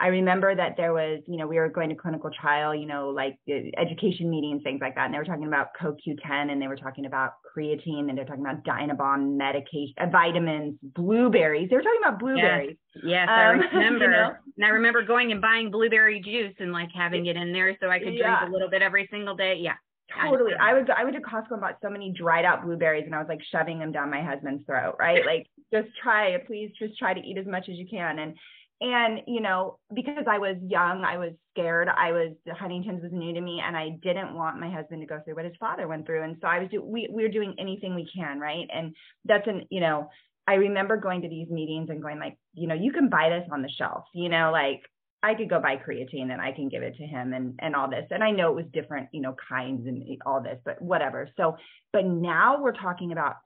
I 0.00 0.08
remember 0.08 0.54
that 0.54 0.76
there 0.76 0.92
was, 0.92 1.20
you 1.26 1.36
know, 1.36 1.48
we 1.48 1.56
were 1.56 1.68
going 1.68 1.88
to 1.88 1.96
clinical 1.96 2.30
trial, 2.30 2.72
you 2.72 2.86
know, 2.86 3.08
like 3.08 3.36
education 3.76 4.30
meetings, 4.30 4.62
things 4.62 4.80
like 4.80 4.94
that. 4.94 5.06
And 5.06 5.14
they 5.14 5.18
were 5.18 5.24
talking 5.24 5.48
about 5.48 5.68
CoQ10 5.80 6.52
and 6.52 6.62
they 6.62 6.68
were 6.68 6.76
talking 6.76 7.06
about 7.06 7.32
creatine 7.44 8.08
and 8.08 8.16
they're 8.16 8.24
talking 8.24 8.46
about 8.46 8.64
Dimebon 8.64 9.36
medication, 9.36 9.94
uh, 9.98 10.06
vitamins, 10.06 10.76
blueberries. 10.82 11.68
They 11.68 11.76
were 11.76 11.82
talking 11.82 12.00
about 12.00 12.20
blueberries. 12.20 12.76
Yes, 12.94 13.04
yes 13.04 13.28
um, 13.28 13.34
I 13.38 13.48
remember. 13.48 14.04
You 14.04 14.10
know? 14.10 14.30
And 14.56 14.66
I 14.66 14.68
remember 14.68 15.02
going 15.02 15.32
and 15.32 15.40
buying 15.40 15.72
blueberry 15.72 16.20
juice 16.20 16.54
and 16.60 16.72
like 16.72 16.90
having 16.94 17.26
it 17.26 17.36
in 17.36 17.52
there 17.52 17.76
so 17.80 17.90
I 17.90 17.98
could 17.98 18.14
yeah. 18.14 18.38
drink 18.38 18.50
a 18.50 18.52
little 18.52 18.70
bit 18.70 18.82
every 18.82 19.08
single 19.10 19.34
day. 19.34 19.56
Yeah. 19.60 19.74
Totally. 20.22 20.52
I 20.58 20.72
would 20.72 20.88
I 20.90 21.04
went 21.04 21.16
to 21.16 21.22
Costco 21.22 21.52
and 21.52 21.60
bought 21.60 21.78
so 21.82 21.90
many 21.90 22.12
dried 22.12 22.44
out 22.44 22.64
blueberries 22.64 23.04
and 23.04 23.14
I 23.14 23.18
was 23.18 23.28
like 23.28 23.40
shoving 23.52 23.78
them 23.78 23.92
down 23.92 24.10
my 24.10 24.22
husband's 24.22 24.64
throat, 24.64 24.96
right? 24.98 25.22
Like 25.26 25.46
just 25.72 25.88
try 26.02 26.34
please 26.46 26.70
just 26.78 26.98
try 26.98 27.12
to 27.12 27.20
eat 27.20 27.36
as 27.36 27.46
much 27.46 27.68
as 27.68 27.76
you 27.76 27.86
can. 27.86 28.18
And 28.20 28.34
and 28.80 29.20
you 29.26 29.40
know, 29.40 29.78
because 29.92 30.24
I 30.28 30.38
was 30.38 30.56
young, 30.62 31.04
I 31.04 31.18
was 31.18 31.32
scared. 31.52 31.88
I 31.88 32.12
was 32.12 32.32
Huntington's 32.48 33.02
was 33.02 33.12
new 33.12 33.34
to 33.34 33.40
me 33.40 33.60
and 33.64 33.76
I 33.76 33.90
didn't 34.02 34.34
want 34.34 34.60
my 34.60 34.70
husband 34.70 35.00
to 35.02 35.06
go 35.06 35.20
through 35.24 35.34
what 35.34 35.44
his 35.44 35.56
father 35.58 35.88
went 35.88 36.06
through. 36.06 36.22
And 36.22 36.36
so 36.40 36.46
I 36.46 36.60
was 36.60 36.68
do 36.70 36.82
we 36.82 37.08
we 37.12 37.22
were 37.22 37.28
doing 37.28 37.54
anything 37.58 37.94
we 37.94 38.08
can, 38.14 38.38
right? 38.38 38.66
And 38.72 38.94
that's 39.24 39.46
an, 39.48 39.66
you 39.70 39.80
know, 39.80 40.10
I 40.46 40.54
remember 40.54 40.96
going 40.96 41.22
to 41.22 41.28
these 41.28 41.50
meetings 41.50 41.90
and 41.90 42.00
going 42.00 42.18
like, 42.18 42.38
you 42.54 42.68
know, 42.68 42.74
you 42.74 42.92
can 42.92 43.08
buy 43.08 43.28
this 43.30 43.48
on 43.52 43.62
the 43.62 43.68
shelf, 43.68 44.04
you 44.14 44.28
know, 44.28 44.50
like 44.52 44.82
I 45.22 45.34
could 45.34 45.50
go 45.50 45.60
buy 45.60 45.76
creatine 45.76 46.32
and 46.32 46.40
I 46.40 46.52
can 46.52 46.68
give 46.68 46.84
it 46.84 46.96
to 46.96 47.04
him 47.04 47.32
and 47.32 47.58
and 47.58 47.74
all 47.74 47.90
this. 47.90 48.06
And 48.10 48.22
I 48.22 48.30
know 48.30 48.50
it 48.50 48.54
was 48.54 48.72
different, 48.72 49.08
you 49.12 49.20
know, 49.20 49.34
kinds 49.48 49.88
and 49.88 50.04
all 50.24 50.40
this, 50.40 50.58
but 50.64 50.80
whatever. 50.80 51.28
So, 51.36 51.56
but 51.92 52.06
now 52.06 52.62
we're 52.62 52.72
talking 52.72 53.10
about 53.10 53.36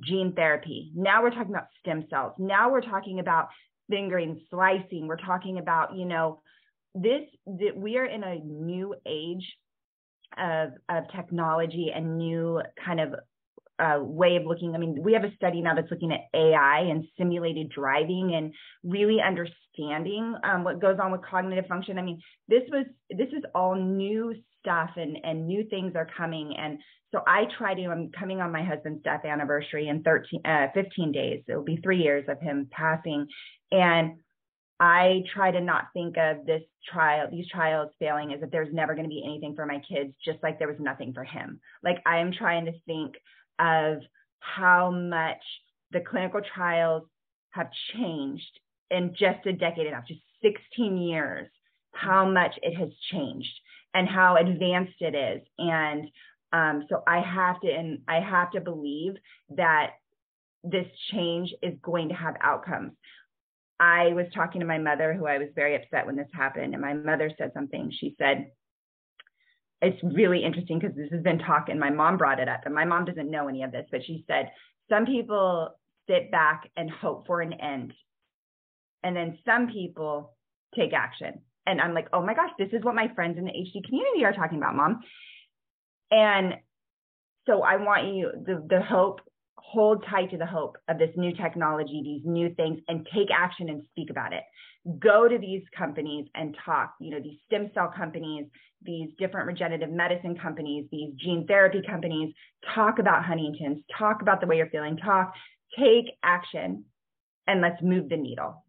gene 0.00 0.32
therapy. 0.34 0.90
Now 0.96 1.22
we're 1.22 1.30
talking 1.30 1.54
about 1.54 1.68
stem 1.80 2.06
cells. 2.10 2.32
Now 2.38 2.70
we're 2.72 2.80
talking 2.80 3.20
about 3.20 3.48
fingering, 3.92 4.40
slicing. 4.48 5.06
We're 5.06 5.16
talking 5.16 5.58
about, 5.58 5.94
you 5.94 6.06
know, 6.06 6.40
this 6.94 7.22
that 7.46 7.76
we 7.76 7.98
are 7.98 8.06
in 8.06 8.24
a 8.24 8.36
new 8.36 8.94
age 9.06 9.46
of 10.38 10.70
of 10.88 11.04
technology 11.14 11.90
and 11.94 12.16
new 12.16 12.62
kind 12.84 13.00
of 13.00 13.14
uh, 13.78 13.98
way 14.00 14.36
of 14.36 14.46
looking. 14.46 14.74
I 14.74 14.78
mean, 14.78 15.02
we 15.02 15.12
have 15.12 15.24
a 15.24 15.34
study 15.36 15.60
now 15.60 15.74
that's 15.74 15.90
looking 15.90 16.12
at 16.12 16.20
AI 16.34 16.86
and 16.90 17.04
simulated 17.18 17.70
driving 17.70 18.32
and 18.34 18.54
really 18.82 19.18
understanding 19.20 20.34
um, 20.44 20.64
what 20.64 20.80
goes 20.80 20.98
on 21.02 21.12
with 21.12 21.22
cognitive 21.28 21.66
function. 21.66 21.98
I 21.98 22.02
mean, 22.02 22.20
this 22.48 22.62
was 22.70 22.86
this 23.10 23.28
is 23.28 23.42
all 23.54 23.74
new 23.74 24.34
stuff 24.60 24.90
and 24.96 25.18
and 25.22 25.46
new 25.46 25.64
things 25.68 25.92
are 25.96 26.08
coming. 26.16 26.54
And 26.58 26.78
so 27.12 27.20
I 27.26 27.44
try 27.58 27.74
to. 27.74 27.86
I'm 27.88 28.10
coming 28.18 28.40
on 28.40 28.52
my 28.52 28.64
husband's 28.64 29.02
death 29.02 29.24
anniversary 29.26 29.88
in 29.88 30.02
13, 30.02 30.40
uh, 30.46 30.66
15 30.72 31.12
days. 31.12 31.42
It'll 31.46 31.62
be 31.62 31.78
three 31.82 31.98
years 31.98 32.24
of 32.28 32.40
him 32.40 32.68
passing, 32.70 33.26
and 33.72 34.18
I 34.78 35.22
try 35.32 35.50
to 35.50 35.60
not 35.60 35.88
think 35.92 36.16
of 36.18 36.44
this 36.44 36.62
trial, 36.92 37.28
these 37.30 37.48
trials 37.48 37.90
failing 37.98 38.32
as 38.32 38.42
if 38.42 38.50
there's 38.50 38.72
never 38.72 38.94
going 38.94 39.04
to 39.04 39.08
be 39.08 39.22
anything 39.24 39.54
for 39.54 39.64
my 39.64 39.80
kids, 39.88 40.12
just 40.24 40.42
like 40.42 40.58
there 40.58 40.68
was 40.68 40.80
nothing 40.80 41.12
for 41.12 41.24
him. 41.24 41.60
Like 41.82 42.02
I 42.06 42.18
am 42.18 42.32
trying 42.32 42.66
to 42.66 42.72
think 42.86 43.14
of 43.58 43.98
how 44.40 44.90
much 44.90 45.42
the 45.92 46.00
clinical 46.00 46.40
trials 46.54 47.04
have 47.50 47.68
changed 47.94 48.60
in 48.90 49.14
just 49.18 49.46
a 49.46 49.52
decade 49.52 49.86
and 49.86 49.94
a 49.94 49.96
half, 49.96 50.06
just 50.06 50.20
16 50.42 50.98
years, 50.98 51.48
how 51.92 52.28
much 52.28 52.58
it 52.62 52.74
has 52.74 52.90
changed 53.10 53.54
and 53.94 54.08
how 54.08 54.36
advanced 54.36 55.00
it 55.00 55.14
is. 55.14 55.42
And 55.58 56.08
um, 56.52 56.86
so 56.88 57.02
I 57.06 57.20
have 57.20 57.60
to, 57.60 57.68
and 57.68 58.00
I 58.08 58.20
have 58.20 58.50
to 58.52 58.60
believe 58.60 59.14
that 59.56 59.92
this 60.64 60.86
change 61.12 61.52
is 61.62 61.74
going 61.82 62.08
to 62.08 62.14
have 62.14 62.34
outcomes. 62.40 62.92
I 63.82 64.12
was 64.12 64.26
talking 64.32 64.60
to 64.60 64.66
my 64.66 64.78
mother, 64.78 65.12
who 65.12 65.26
I 65.26 65.38
was 65.38 65.48
very 65.56 65.74
upset 65.74 66.06
when 66.06 66.14
this 66.14 66.28
happened, 66.32 66.72
and 66.72 66.80
my 66.80 66.94
mother 66.94 67.32
said 67.36 67.50
something. 67.52 67.90
She 67.98 68.14
said, 68.16 68.52
it's 69.80 70.00
really 70.04 70.44
interesting 70.44 70.78
because 70.78 70.96
this 70.96 71.10
has 71.10 71.22
been 71.22 71.40
talk 71.40 71.68
and 71.68 71.80
my 71.80 71.90
mom 71.90 72.16
brought 72.16 72.38
it 72.38 72.48
up 72.48 72.60
and 72.64 72.74
my 72.74 72.84
mom 72.84 73.04
doesn't 73.04 73.30
know 73.30 73.48
any 73.48 73.64
of 73.64 73.72
this 73.72 73.84
but 73.90 74.00
she 74.06 74.24
said 74.28 74.52
some 74.88 75.04
people 75.04 75.70
sit 76.08 76.30
back 76.30 76.70
and 76.76 76.88
hope 76.88 77.26
for 77.26 77.40
an 77.40 77.52
end 77.54 77.92
and 79.02 79.16
then 79.16 79.36
some 79.44 79.66
people 79.66 80.36
take 80.76 80.92
action 80.92 81.40
and 81.66 81.80
i'm 81.80 81.94
like 81.94 82.06
oh 82.12 82.22
my 82.22 82.32
gosh 82.32 82.50
this 82.58 82.68
is 82.72 82.84
what 82.84 82.94
my 82.94 83.12
friends 83.16 83.36
in 83.36 83.44
the 83.44 83.50
hd 83.50 83.84
community 83.84 84.24
are 84.24 84.32
talking 84.32 84.58
about 84.58 84.76
mom 84.76 85.00
and 86.12 86.54
so 87.46 87.62
i 87.62 87.76
want 87.76 88.14
you 88.14 88.30
the 88.46 88.64
the 88.70 88.80
hope 88.80 89.20
hold 89.62 90.04
tight 90.10 90.30
to 90.30 90.36
the 90.36 90.46
hope 90.46 90.76
of 90.88 90.98
this 90.98 91.10
new 91.16 91.34
technology, 91.34 92.02
these 92.04 92.22
new 92.24 92.54
things, 92.54 92.78
and 92.88 93.06
take 93.14 93.28
action 93.32 93.68
and 93.68 93.82
speak 93.90 94.10
about 94.10 94.32
it. 94.32 94.42
Go 94.98 95.28
to 95.28 95.38
these 95.38 95.62
companies 95.76 96.26
and 96.34 96.56
talk, 96.64 96.94
you 97.00 97.10
know, 97.10 97.20
these 97.20 97.38
stem 97.46 97.70
cell 97.72 97.92
companies, 97.96 98.46
these 98.82 99.10
different 99.18 99.46
regenerative 99.46 99.90
medicine 99.90 100.36
companies, 100.36 100.86
these 100.90 101.14
gene 101.16 101.46
therapy 101.46 101.80
companies, 101.88 102.34
talk 102.74 102.98
about 102.98 103.24
Huntington's, 103.24 103.82
talk 103.96 104.22
about 104.22 104.40
the 104.40 104.46
way 104.46 104.56
you're 104.56 104.70
feeling, 104.70 104.96
talk, 104.96 105.32
take 105.78 106.06
action, 106.22 106.84
and 107.46 107.60
let's 107.60 107.80
move 107.80 108.08
the 108.08 108.16
needle. 108.16 108.64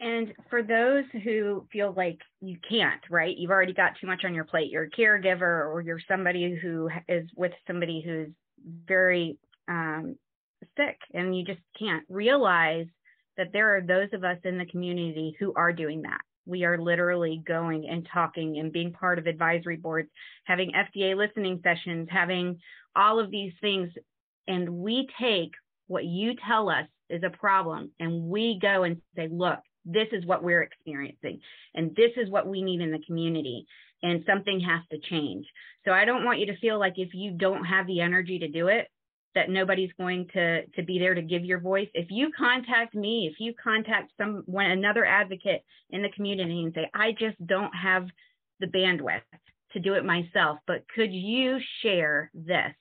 And 0.00 0.34
for 0.50 0.62
those 0.62 1.04
who 1.22 1.66
feel 1.72 1.94
like 1.96 2.18
you 2.40 2.58
can't, 2.68 3.00
right? 3.10 3.34
You've 3.36 3.50
already 3.50 3.72
got 3.72 3.92
too 4.00 4.06
much 4.06 4.24
on 4.24 4.34
your 4.34 4.44
plate. 4.44 4.70
You're 4.70 4.84
a 4.84 4.90
caregiver 4.90 5.72
or 5.72 5.80
you're 5.80 6.00
somebody 6.06 6.58
who 6.60 6.90
is 7.08 7.26
with 7.36 7.52
somebody 7.66 8.02
who's 8.04 8.28
very 8.86 9.38
um, 9.68 10.16
sick 10.76 10.98
and 11.12 11.36
you 11.36 11.44
just 11.44 11.60
can't 11.78 12.04
realize 12.08 12.86
that 13.36 13.52
there 13.52 13.76
are 13.76 13.80
those 13.80 14.08
of 14.12 14.24
us 14.24 14.38
in 14.44 14.58
the 14.58 14.66
community 14.66 15.36
who 15.38 15.52
are 15.54 15.72
doing 15.72 16.02
that. 16.02 16.20
We 16.46 16.64
are 16.64 16.78
literally 16.78 17.42
going 17.46 17.88
and 17.88 18.06
talking 18.12 18.58
and 18.58 18.72
being 18.72 18.92
part 18.92 19.18
of 19.18 19.26
advisory 19.26 19.76
boards, 19.76 20.10
having 20.44 20.72
FDA 20.72 21.16
listening 21.16 21.60
sessions, 21.62 22.08
having 22.10 22.58
all 22.94 23.18
of 23.18 23.30
these 23.30 23.52
things. 23.60 23.90
And 24.46 24.68
we 24.68 25.08
take 25.20 25.52
what 25.86 26.04
you 26.04 26.34
tell 26.46 26.68
us 26.68 26.86
is 27.08 27.22
a 27.22 27.30
problem 27.30 27.90
and 27.98 28.24
we 28.24 28.58
go 28.60 28.84
and 28.84 29.00
say, 29.16 29.28
look, 29.30 29.58
this 29.84 30.08
is 30.12 30.24
what 30.24 30.42
we're 30.42 30.62
experiencing 30.62 31.40
and 31.74 31.94
this 31.94 32.12
is 32.16 32.30
what 32.30 32.46
we 32.46 32.62
need 32.62 32.80
in 32.80 32.90
the 32.90 33.02
community 33.06 33.66
and 34.02 34.24
something 34.26 34.60
has 34.60 34.80
to 34.90 35.08
change. 35.08 35.46
So 35.84 35.92
I 35.92 36.04
don't 36.04 36.24
want 36.24 36.38
you 36.38 36.46
to 36.46 36.58
feel 36.58 36.78
like 36.78 36.94
if 36.96 37.10
you 37.12 37.32
don't 37.32 37.64
have 37.64 37.86
the 37.86 38.00
energy 38.00 38.38
to 38.38 38.48
do 38.48 38.68
it, 38.68 38.88
that 39.34 39.50
nobody's 39.50 39.92
going 39.98 40.26
to 40.32 40.66
to 40.66 40.82
be 40.82 40.98
there 40.98 41.14
to 41.14 41.22
give 41.22 41.44
your 41.44 41.60
voice. 41.60 41.88
If 41.94 42.08
you 42.10 42.30
contact 42.36 42.94
me 42.94 43.28
if 43.30 43.40
you 43.40 43.54
contact 43.62 44.12
someone 44.18 44.66
another 44.66 45.04
advocate 45.04 45.62
in 45.90 46.02
the 46.02 46.10
community 46.10 46.62
and 46.62 46.74
say 46.74 46.90
i 46.94 47.12
just 47.12 47.44
don't 47.46 47.72
have 47.74 48.06
the 48.60 48.66
bandwidth 48.66 49.22
to 49.72 49.80
do 49.80 49.94
it 49.94 50.04
myself 50.04 50.58
but 50.66 50.84
could 50.94 51.12
you 51.12 51.58
share 51.82 52.30
this? 52.34 52.72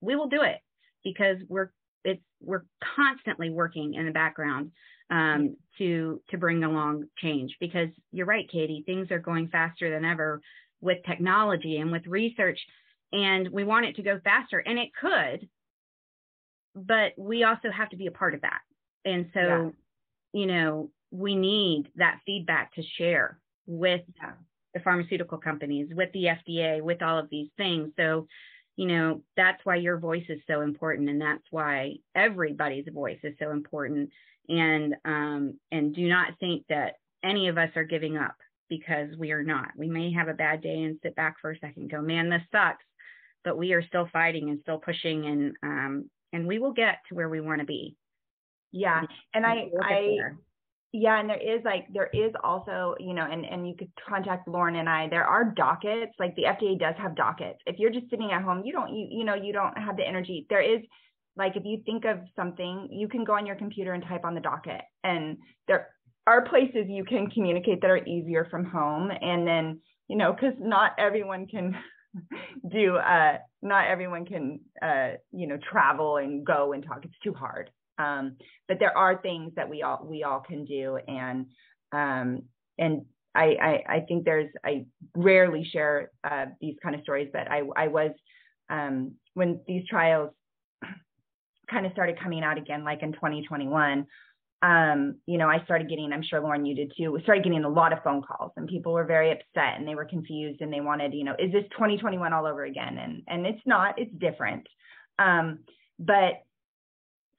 We 0.00 0.16
will 0.16 0.28
do 0.28 0.42
it 0.42 0.58
because 1.04 1.36
we're 1.48 1.70
it's 2.04 2.22
we're 2.40 2.64
constantly 2.96 3.50
working 3.50 3.94
in 3.94 4.06
the 4.06 4.12
background 4.12 4.72
um, 5.10 5.56
to 5.78 6.20
to 6.30 6.38
bring 6.38 6.64
along 6.64 7.04
change 7.18 7.56
because 7.60 7.88
you're 8.12 8.26
right 8.26 8.48
katie 8.50 8.82
things 8.86 9.10
are 9.10 9.18
going 9.18 9.48
faster 9.48 9.90
than 9.90 10.04
ever 10.04 10.40
with 10.80 10.98
technology 11.06 11.76
and 11.76 11.92
with 11.92 12.06
research 12.06 12.58
and 13.12 13.48
we 13.50 13.64
want 13.64 13.86
it 13.86 13.96
to 13.96 14.02
go 14.02 14.18
faster 14.24 14.58
and 14.58 14.78
it 14.78 14.88
could 15.00 15.48
but 16.74 17.12
we 17.16 17.44
also 17.44 17.70
have 17.70 17.90
to 17.90 17.96
be 17.96 18.06
a 18.06 18.12
part 18.12 18.34
of 18.34 18.40
that. 18.42 18.60
And 19.04 19.30
so, 19.34 19.40
yeah. 19.40 20.40
you 20.40 20.46
know, 20.46 20.90
we 21.10 21.34
need 21.34 21.88
that 21.96 22.20
feedback 22.24 22.74
to 22.74 22.82
share 22.98 23.38
with 23.66 24.02
yeah. 24.16 24.32
the 24.74 24.80
pharmaceutical 24.80 25.38
companies, 25.38 25.88
with 25.94 26.10
the 26.12 26.24
FDA, 26.24 26.80
with 26.80 27.02
all 27.02 27.18
of 27.18 27.28
these 27.30 27.48
things. 27.56 27.90
So, 27.96 28.26
you 28.76 28.86
know, 28.86 29.22
that's 29.36 29.60
why 29.64 29.76
your 29.76 29.98
voice 29.98 30.24
is 30.28 30.40
so 30.46 30.62
important. 30.62 31.10
And 31.10 31.20
that's 31.20 31.44
why 31.50 31.96
everybody's 32.14 32.86
voice 32.92 33.18
is 33.22 33.34
so 33.38 33.50
important. 33.50 34.10
And, 34.48 34.94
um, 35.04 35.58
and 35.70 35.94
do 35.94 36.08
not 36.08 36.38
think 36.40 36.64
that 36.68 36.94
any 37.22 37.48
of 37.48 37.58
us 37.58 37.70
are 37.76 37.84
giving 37.84 38.16
up 38.16 38.34
because 38.68 39.14
we 39.18 39.32
are 39.32 39.42
not. 39.44 39.68
We 39.76 39.88
may 39.88 40.12
have 40.12 40.28
a 40.28 40.34
bad 40.34 40.62
day 40.62 40.82
and 40.82 40.98
sit 41.02 41.14
back 41.14 41.36
for 41.40 41.50
a 41.50 41.58
second 41.58 41.90
go, 41.90 42.00
man, 42.00 42.30
this 42.30 42.42
sucks. 42.50 42.84
But 43.44 43.58
we 43.58 43.72
are 43.72 43.86
still 43.86 44.08
fighting 44.12 44.50
and 44.50 44.60
still 44.62 44.78
pushing 44.78 45.26
and 45.26 45.56
um, 45.62 46.10
and 46.32 46.46
we 46.46 46.58
will 46.58 46.72
get 46.72 46.98
to 47.08 47.14
where 47.14 47.28
we 47.28 47.40
want 47.40 47.60
to 47.60 47.66
be. 47.66 47.96
Yeah. 48.72 49.02
And 49.34 49.44
I, 49.44 49.68
I, 49.82 50.16
yeah, 50.92 51.18
and 51.18 51.28
there 51.28 51.40
is 51.40 51.62
like 51.64 51.86
there 51.92 52.10
is 52.12 52.32
also, 52.44 52.94
you 52.98 53.14
know, 53.14 53.26
and 53.30 53.46
and 53.46 53.66
you 53.66 53.74
could 53.78 53.90
contact 54.08 54.46
Lauren 54.46 54.76
and 54.76 54.88
I. 54.88 55.08
There 55.08 55.24
are 55.24 55.44
dockets, 55.44 56.12
like 56.18 56.34
the 56.36 56.44
FDA 56.44 56.78
does 56.78 56.94
have 56.98 57.14
dockets. 57.14 57.58
If 57.66 57.78
you're 57.78 57.90
just 57.90 58.10
sitting 58.10 58.30
at 58.32 58.42
home, 58.42 58.62
you 58.64 58.72
don't 58.72 58.94
you 58.94 59.06
you 59.10 59.24
know, 59.24 59.34
you 59.34 59.52
don't 59.52 59.76
have 59.78 59.96
the 59.96 60.06
energy. 60.06 60.46
There 60.50 60.62
is 60.62 60.82
like 61.36 61.56
if 61.56 61.64
you 61.64 61.82
think 61.86 62.04
of 62.04 62.18
something, 62.36 62.88
you 62.90 63.08
can 63.08 63.24
go 63.24 63.34
on 63.34 63.46
your 63.46 63.56
computer 63.56 63.94
and 63.94 64.04
type 64.04 64.24
on 64.24 64.34
the 64.34 64.40
docket. 64.40 64.82
And 65.02 65.38
there 65.66 65.88
are 66.26 66.46
places 66.46 66.86
you 66.88 67.04
can 67.04 67.30
communicate 67.30 67.80
that 67.80 67.90
are 67.90 68.04
easier 68.04 68.46
from 68.50 68.64
home. 68.64 69.10
And 69.10 69.46
then, 69.46 69.80
you 70.08 70.16
know, 70.16 70.32
because 70.32 70.54
not 70.58 70.92
everyone 70.98 71.46
can 71.46 71.74
do 72.70 72.96
uh 72.96 73.38
not 73.62 73.86
everyone 73.86 74.24
can 74.24 74.60
uh 74.82 75.10
you 75.32 75.46
know 75.46 75.58
travel 75.70 76.18
and 76.18 76.44
go 76.44 76.72
and 76.72 76.84
talk 76.84 77.04
it's 77.04 77.14
too 77.24 77.32
hard 77.32 77.70
um 77.98 78.36
but 78.68 78.78
there 78.78 78.96
are 78.96 79.20
things 79.20 79.52
that 79.56 79.68
we 79.68 79.82
all 79.82 80.04
we 80.04 80.22
all 80.22 80.40
can 80.40 80.64
do 80.64 80.98
and 81.08 81.46
um 81.92 82.42
and 82.78 83.02
I, 83.34 83.56
I, 83.62 83.94
I 83.96 84.00
think 84.00 84.24
there's 84.24 84.50
I 84.64 84.84
rarely 85.16 85.64
share 85.64 86.10
uh, 86.22 86.46
these 86.60 86.76
kind 86.82 86.94
of 86.94 87.02
stories, 87.02 87.30
but 87.32 87.50
I 87.50 87.62
I 87.76 87.88
was 87.88 88.10
um, 88.68 89.12
when 89.34 89.60
these 89.66 89.86
trials 89.88 90.30
kind 91.70 91.86
of 91.86 91.92
started 91.92 92.20
coming 92.20 92.42
out 92.42 92.58
again, 92.58 92.84
like 92.84 93.02
in 93.02 93.12
2021. 93.12 94.06
Um, 94.62 95.16
you 95.26 95.38
know, 95.38 95.48
I 95.48 95.62
started 95.64 95.88
getting, 95.88 96.12
I'm 96.12 96.22
sure 96.22 96.40
Lauren, 96.40 96.64
you 96.64 96.76
did 96.76 96.92
too, 96.96 97.10
we 97.10 97.22
started 97.22 97.42
getting 97.42 97.64
a 97.64 97.68
lot 97.68 97.92
of 97.92 98.02
phone 98.04 98.22
calls 98.22 98.52
and 98.56 98.68
people 98.68 98.92
were 98.92 99.04
very 99.04 99.32
upset 99.32 99.76
and 99.76 99.86
they 99.86 99.96
were 99.96 100.04
confused 100.04 100.60
and 100.60 100.72
they 100.72 100.80
wanted, 100.80 101.14
you 101.14 101.24
know, 101.24 101.34
is 101.36 101.50
this 101.50 101.64
2021 101.72 102.32
all 102.32 102.46
over 102.46 102.64
again? 102.64 102.96
And 102.98 103.22
and 103.26 103.44
it's 103.44 103.60
not, 103.66 103.98
it's 103.98 104.12
different. 104.18 104.68
Um, 105.18 105.60
but 105.98 106.44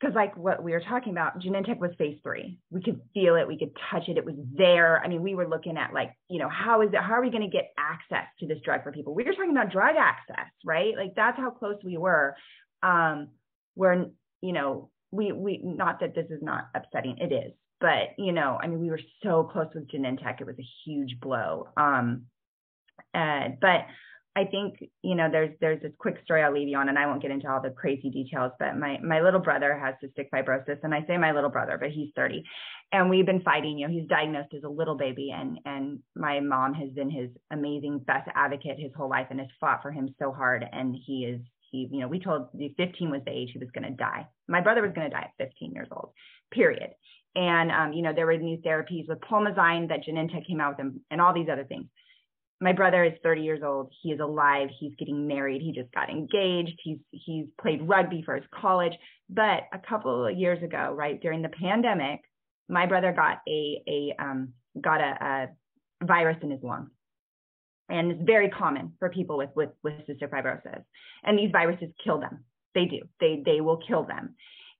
because 0.03 0.15
like 0.15 0.35
what 0.35 0.61
we 0.61 0.73
were 0.73 0.81
talking 0.81 1.13
about, 1.13 1.39
Genentech 1.39 1.79
was 1.79 1.91
phase 1.97 2.17
three. 2.23 2.59
We 2.69 2.81
could 2.81 2.99
feel 3.13 3.37
it, 3.37 3.47
we 3.47 3.57
could 3.57 3.71
touch 3.89 4.09
it, 4.09 4.17
it 4.17 4.25
was 4.25 4.35
there. 4.53 5.01
I 5.01 5.07
mean, 5.07 5.21
we 5.21 5.33
were 5.33 5.47
looking 5.47 5.77
at 5.77 5.93
like, 5.93 6.11
you 6.29 6.39
know, 6.39 6.49
how 6.49 6.81
is 6.81 6.89
it, 6.91 6.99
how 6.99 7.13
are 7.13 7.21
we 7.21 7.29
going 7.29 7.49
to 7.49 7.49
get 7.49 7.71
access 7.77 8.25
to 8.41 8.47
this 8.47 8.57
drug 8.65 8.83
for 8.83 8.91
people? 8.91 9.15
We 9.15 9.23
were 9.23 9.31
talking 9.31 9.51
about 9.51 9.71
drug 9.71 9.95
access, 9.97 10.51
right? 10.65 10.93
Like 10.97 11.15
that's 11.15 11.37
how 11.37 11.51
close 11.51 11.77
we 11.85 11.97
were. 11.97 12.35
Um, 12.81 13.29
where, 13.75 14.07
you 14.41 14.51
know, 14.51 14.89
we 15.13 15.31
we 15.31 15.59
not 15.63 15.99
that 15.99 16.15
this 16.15 16.25
is 16.29 16.41
not 16.41 16.69
upsetting, 16.75 17.17
it 17.19 17.31
is, 17.31 17.53
but 17.79 18.09
you 18.17 18.31
know, 18.31 18.57
I 18.61 18.67
mean, 18.67 18.79
we 18.79 18.89
were 18.89 18.99
so 19.21 19.43
close 19.43 19.67
with 19.73 19.89
Genentech, 19.89 20.41
it 20.41 20.47
was 20.47 20.57
a 20.59 20.67
huge 20.83 21.19
blow. 21.21 21.69
Um, 21.77 22.23
uh, 23.13 23.49
but 23.61 23.85
I 24.35 24.45
think 24.45 24.79
you 25.03 25.13
know 25.13 25.29
there's 25.31 25.51
there's 25.61 25.81
this 25.83 25.91
quick 25.99 26.17
story 26.23 26.41
I'll 26.41 26.51
leave 26.51 26.67
you 26.67 26.77
on, 26.77 26.89
and 26.89 26.97
I 26.97 27.05
won't 27.05 27.21
get 27.21 27.29
into 27.29 27.47
all 27.47 27.61
the 27.61 27.69
crazy 27.69 28.09
details. 28.09 28.51
But 28.57 28.77
my 28.77 28.97
my 29.03 29.21
little 29.21 29.39
brother 29.39 29.77
has 29.77 29.93
cystic 30.03 30.29
fibrosis, 30.33 30.79
and 30.81 30.93
I 30.93 31.05
say 31.05 31.17
my 31.17 31.33
little 31.33 31.51
brother, 31.51 31.77
but 31.79 31.91
he's 31.91 32.09
30, 32.15 32.43
and 32.91 33.11
we've 33.11 33.27
been 33.27 33.41
fighting. 33.41 33.77
You 33.77 33.87
know, 33.87 33.93
he's 33.93 34.09
diagnosed 34.09 34.55
as 34.55 34.63
a 34.63 34.69
little 34.69 34.95
baby, 34.95 35.31
and 35.31 35.59
and 35.65 35.99
my 36.15 36.39
mom 36.39 36.73
has 36.73 36.89
been 36.89 37.11
his 37.11 37.29
amazing 37.51 37.99
best 37.99 38.27
advocate 38.33 38.79
his 38.79 38.91
whole 38.97 39.09
life, 39.09 39.27
and 39.29 39.39
has 39.39 39.49
fought 39.59 39.83
for 39.83 39.91
him 39.91 40.09
so 40.17 40.31
hard. 40.31 40.65
And 40.71 40.95
he 41.05 41.25
is 41.25 41.41
he, 41.73 41.89
you 41.91 41.99
know, 41.99 42.07
we 42.07 42.19
told 42.19 42.47
15 42.77 43.09
was 43.09 43.21
the 43.25 43.31
age 43.31 43.49
he 43.51 43.59
was 43.59 43.71
going 43.71 43.83
to 43.83 43.97
die. 43.97 44.27
My 44.47 44.61
brother 44.61 44.81
was 44.81 44.93
going 44.93 45.09
to 45.09 45.15
die 45.15 45.29
at 45.37 45.45
15 45.49 45.73
years 45.73 45.89
old. 45.91 46.11
Period. 46.51 46.91
And 47.35 47.71
um, 47.71 47.91
you 47.91 48.01
know, 48.01 48.13
there 48.13 48.27
were 48.27 48.37
new 48.37 48.57
therapies 48.59 49.09
with 49.09 49.19
Pulmozyme 49.19 49.89
that 49.89 50.05
Genentech 50.07 50.47
came 50.47 50.61
out 50.61 50.77
with, 50.77 50.85
and, 50.85 50.99
and 51.11 51.19
all 51.19 51.33
these 51.33 51.49
other 51.51 51.65
things 51.65 51.87
my 52.63 52.71
brother 52.71 53.03
is 53.03 53.11
30 53.23 53.41
years 53.41 53.61
old. 53.61 53.91
He 54.01 54.11
is 54.11 54.21
alive. 54.21 54.69
He's 54.79 54.93
getting 54.97 55.27
married. 55.27 55.61
He 55.61 55.73
just 55.73 55.91
got 55.91 56.09
engaged. 56.09 56.79
He's 56.81 56.97
he's 57.11 57.45
played 57.61 57.87
rugby 57.87 58.23
for 58.25 58.35
his 58.35 58.45
college. 58.55 58.93
But 59.29 59.63
a 59.73 59.79
couple 59.79 60.27
of 60.27 60.37
years 60.37 60.63
ago, 60.63 60.93
right 60.95 61.21
during 61.21 61.41
the 61.41 61.49
pandemic, 61.49 62.21
my 62.69 62.85
brother 62.85 63.11
got 63.11 63.41
a 63.47 63.83
a 63.85 64.15
um, 64.17 64.53
got 64.79 65.01
a, 65.01 65.49
a 66.01 66.05
virus 66.05 66.37
in 66.41 66.51
his 66.51 66.63
lung, 66.63 66.89
and 67.89 68.11
it's 68.11 68.21
very 68.23 68.49
common 68.49 68.93
for 68.99 69.09
people 69.09 69.37
with 69.37 69.49
with 69.55 69.69
with 69.83 69.93
cystic 70.07 70.29
fibrosis. 70.29 70.83
And 71.23 71.37
these 71.37 71.51
viruses 71.51 71.89
kill 72.03 72.19
them. 72.19 72.45
They 72.75 72.85
do. 72.85 73.01
They 73.19 73.41
they 73.45 73.61
will 73.61 73.77
kill 73.77 74.03
them 74.03 74.35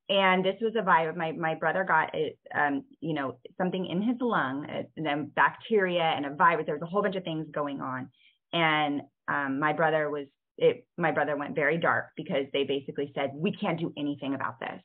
and 0.09 0.43
this 0.43 0.55
was 0.61 0.73
a 0.77 0.81
virus. 0.81 1.15
My 1.17 1.31
my 1.31 1.55
brother 1.55 1.83
got 1.83 2.13
it, 2.13 2.37
um, 2.53 2.83
you 2.99 3.13
know, 3.13 3.37
something 3.57 3.85
in 3.85 4.01
his 4.01 4.17
lung, 4.19 4.65
uh, 4.69 4.83
and 4.97 5.05
then 5.05 5.31
bacteria 5.35 6.03
and 6.03 6.25
a 6.25 6.35
virus. 6.35 6.65
There 6.65 6.75
was 6.75 6.81
a 6.81 6.87
whole 6.87 7.01
bunch 7.01 7.15
of 7.15 7.23
things 7.23 7.47
going 7.51 7.79
on, 7.79 8.09
and 8.51 9.01
um, 9.27 9.59
my 9.59 9.73
brother 9.73 10.09
was 10.09 10.27
it. 10.57 10.85
My 10.97 11.11
brother 11.11 11.37
went 11.37 11.55
very 11.55 11.77
dark 11.77 12.07
because 12.17 12.45
they 12.51 12.63
basically 12.65 13.11
said 13.15 13.31
we 13.33 13.53
can't 13.53 13.79
do 13.79 13.93
anything 13.97 14.33
about 14.33 14.59
this. 14.59 14.81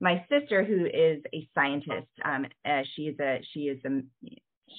My 0.00 0.24
sister, 0.30 0.62
who 0.62 0.86
is 0.86 1.20
a 1.34 1.48
scientist, 1.54 2.08
um, 2.24 2.46
uh, 2.64 2.82
she 2.94 3.02
is 3.02 3.18
a 3.18 3.40
she 3.52 3.60
is 3.62 3.80
a 3.84 4.02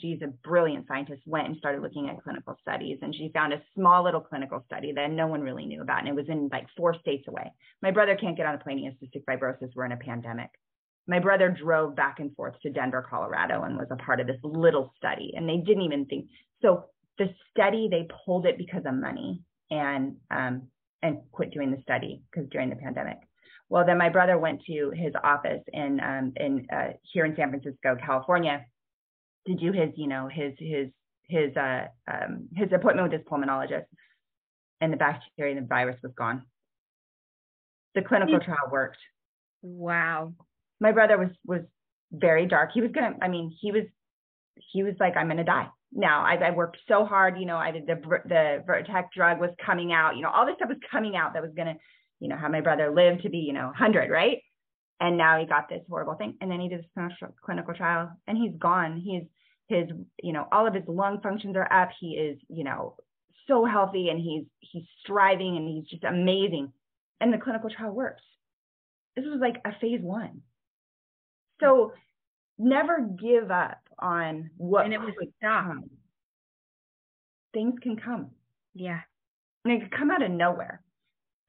she's 0.01 0.21
a 0.21 0.27
brilliant 0.27 0.87
scientist, 0.87 1.21
went 1.25 1.47
and 1.47 1.57
started 1.57 1.81
looking 1.81 2.09
at 2.09 2.21
clinical 2.23 2.55
studies. 2.61 2.99
And 3.01 3.13
she 3.13 3.31
found 3.33 3.53
a 3.53 3.61
small 3.75 4.03
little 4.03 4.21
clinical 4.21 4.63
study 4.65 4.91
that 4.93 5.11
no 5.11 5.27
one 5.27 5.41
really 5.41 5.65
knew 5.65 5.81
about. 5.81 5.99
And 5.99 6.07
it 6.07 6.15
was 6.15 6.29
in 6.29 6.49
like 6.51 6.67
four 6.77 6.95
states 6.99 7.27
away. 7.27 7.51
My 7.81 7.91
brother 7.91 8.15
can't 8.15 8.37
get 8.37 8.45
on 8.45 8.55
a 8.55 8.59
plane. 8.59 8.79
He 8.79 8.85
has 8.85 8.93
cystic 8.95 9.23
fibrosis. 9.25 9.75
We're 9.75 9.85
in 9.85 9.91
a 9.91 9.97
pandemic. 9.97 10.49
My 11.07 11.19
brother 11.19 11.49
drove 11.49 11.95
back 11.95 12.19
and 12.19 12.35
forth 12.35 12.55
to 12.61 12.69
Denver, 12.69 13.05
Colorado, 13.09 13.63
and 13.63 13.77
was 13.77 13.87
a 13.89 13.95
part 13.95 14.19
of 14.19 14.27
this 14.27 14.39
little 14.43 14.93
study. 14.97 15.33
And 15.35 15.49
they 15.49 15.57
didn't 15.57 15.83
even 15.83 16.05
think 16.05 16.27
so. 16.61 16.85
The 17.17 17.33
study 17.51 17.89
they 17.91 18.07
pulled 18.25 18.45
it 18.45 18.57
because 18.57 18.83
of 18.85 18.93
money 18.93 19.41
and 19.71 20.15
um, 20.31 20.67
and 21.01 21.19
quit 21.31 21.51
doing 21.51 21.71
the 21.71 21.81
study 21.81 22.21
because 22.31 22.49
during 22.49 22.69
the 22.69 22.75
pandemic. 22.75 23.17
Well, 23.69 23.85
then 23.85 23.97
my 23.97 24.09
brother 24.09 24.37
went 24.37 24.63
to 24.65 24.91
his 24.95 25.13
office 25.23 25.61
in 25.71 25.99
um, 25.99 26.33
in 26.35 26.67
uh, 26.71 26.93
here 27.13 27.25
in 27.25 27.35
San 27.35 27.49
Francisco, 27.49 27.95
California, 28.03 28.65
to 29.47 29.55
do 29.55 29.71
his, 29.71 29.89
you 29.95 30.07
know, 30.07 30.27
his 30.27 30.53
his 30.57 30.87
his 31.27 31.55
uh 31.55 31.85
um, 32.11 32.49
his 32.55 32.71
appointment 32.73 33.11
with 33.11 33.19
his 33.19 33.27
pulmonologist, 33.27 33.85
and 34.81 34.91
the 34.91 34.97
bacteria 34.97 35.55
and 35.55 35.63
the 35.63 35.67
virus 35.67 35.97
was 36.03 36.11
gone. 36.17 36.43
The 37.95 38.01
clinical 38.01 38.39
trial 38.39 38.69
worked. 38.71 38.97
Wow. 39.61 40.33
My 40.79 40.91
brother 40.91 41.17
was 41.17 41.29
was 41.45 41.61
very 42.11 42.45
dark. 42.45 42.71
He 42.73 42.81
was 42.81 42.91
gonna. 42.91 43.15
I 43.21 43.27
mean, 43.27 43.55
he 43.59 43.71
was 43.71 43.83
he 44.71 44.83
was 44.83 44.95
like, 44.99 45.17
I'm 45.17 45.27
gonna 45.27 45.43
die. 45.43 45.67
Now 45.91 46.23
I, 46.23 46.35
I 46.35 46.51
worked 46.51 46.77
so 46.87 47.05
hard. 47.05 47.39
You 47.39 47.45
know, 47.45 47.57
I 47.57 47.71
did 47.71 47.87
the 47.87 47.95
the 48.25 48.63
Vertex 48.65 49.09
drug 49.15 49.39
was 49.39 49.51
coming 49.63 49.91
out. 49.91 50.15
You 50.15 50.21
know, 50.21 50.29
all 50.29 50.45
this 50.45 50.55
stuff 50.55 50.69
was 50.69 50.77
coming 50.91 51.15
out 51.15 51.33
that 51.33 51.41
was 51.41 51.51
gonna, 51.55 51.75
you 52.19 52.27
know, 52.27 52.37
have 52.37 52.51
my 52.51 52.61
brother 52.61 52.91
live 52.93 53.21
to 53.23 53.29
be, 53.29 53.39
you 53.39 53.53
know, 53.53 53.71
hundred, 53.75 54.09
right? 54.09 54.39
And 54.99 55.17
now 55.17 55.39
he 55.39 55.45
got 55.45 55.69
this 55.69 55.81
horrible 55.89 56.15
thing. 56.15 56.35
And 56.41 56.51
then 56.51 56.59
he 56.59 56.67
did 56.67 56.79
this 56.79 57.13
clinical 57.43 57.73
trial, 57.73 58.11
and 58.27 58.37
he's 58.37 58.53
gone. 58.59 59.01
He's 59.03 59.23
his 59.69 59.87
you 60.21 60.33
know 60.33 60.47
all 60.51 60.67
of 60.67 60.73
his 60.73 60.83
lung 60.87 61.21
functions 61.21 61.55
are 61.55 61.71
up. 61.71 61.89
He 61.99 62.13
is 62.13 62.39
you 62.49 62.63
know 62.63 62.95
so 63.47 63.65
healthy 63.65 64.09
and 64.09 64.19
he's 64.19 64.45
he's 64.59 64.83
striving 65.01 65.55
and 65.57 65.67
he's 65.67 65.87
just 65.89 66.03
amazing. 66.03 66.73
And 67.21 67.33
the 67.33 67.37
clinical 67.37 67.69
trial 67.69 67.93
works. 67.93 68.23
This 69.15 69.25
was 69.25 69.39
like 69.41 69.57
a 69.65 69.71
phase 69.79 70.01
one. 70.01 70.41
So 71.59 71.93
never 72.57 72.99
give 72.99 73.51
up 73.51 73.81
on 73.97 74.49
what 74.57 74.85
and 74.85 74.93
it 74.93 75.01
was 75.01 75.13
things 77.53 77.75
can 77.81 77.97
come. 77.97 78.31
Yeah. 78.73 79.01
And 79.65 79.73
it 79.73 79.81
could 79.81 79.97
come 79.97 80.11
out 80.11 80.23
of 80.23 80.31
nowhere 80.31 80.81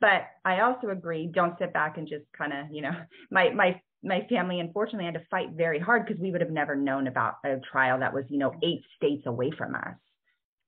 but 0.01 0.23
i 0.45 0.61
also 0.61 0.89
agree 0.89 1.27
don't 1.33 1.59
sit 1.59 1.73
back 1.73 1.99
and 1.99 2.09
just 2.09 2.25
kind 2.37 2.53
of 2.53 2.67
you 2.71 2.83
know 2.83 2.93
my 3.31 3.51
my 3.51 3.81
my 4.03 4.27
family 4.29 4.61
unfortunately 4.61 5.05
had 5.05 5.15
to 5.15 5.27
fight 5.31 5.51
very 5.53 5.79
hard 5.79 6.07
because 6.07 6.21
we 6.21 6.31
would 6.31 6.41
have 6.41 6.51
never 6.51 6.75
known 6.75 7.07
about 7.07 7.35
a 7.45 7.57
trial 7.71 7.99
that 8.01 8.15
was 8.15 8.25
you 8.29 8.39
know 8.39 8.53
eight 8.63 8.83
states 8.97 9.27
away 9.27 9.51
from 9.57 9.75
us. 9.75 9.95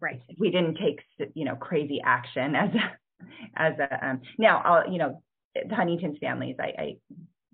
Right. 0.00 0.20
We 0.38 0.50
didn't 0.50 0.76
take 0.76 1.00
you 1.34 1.44
know 1.44 1.56
crazy 1.56 2.00
action 2.04 2.54
as 2.56 2.70
a 2.74 3.30
as 3.56 3.74
a 3.78 4.06
um, 4.06 4.20
now 4.38 4.58
I'll, 4.64 4.92
you 4.92 4.98
know 4.98 5.22
huntington's 5.70 6.18
families 6.18 6.56
I, 6.58 6.82
I 6.82 6.96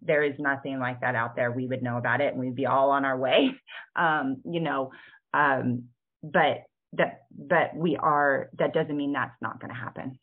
there 0.00 0.22
is 0.22 0.34
nothing 0.38 0.78
like 0.78 1.00
that 1.00 1.16
out 1.16 1.34
there. 1.34 1.50
We 1.50 1.66
would 1.66 1.82
know 1.82 1.98
about 1.98 2.20
it 2.20 2.32
and 2.32 2.40
we'd 2.40 2.54
be 2.54 2.66
all 2.66 2.90
on 2.90 3.04
our 3.04 3.18
way 3.18 3.50
um, 3.96 4.38
you 4.44 4.60
know 4.60 4.90
um, 5.34 5.84
but 6.22 6.64
that 6.94 7.22
but 7.30 7.76
we 7.76 7.96
are 7.96 8.48
that 8.58 8.72
doesn't 8.72 8.96
mean 8.96 9.12
that's 9.12 9.36
not 9.40 9.60
going 9.60 9.72
to 9.72 9.78
happen 9.78 10.18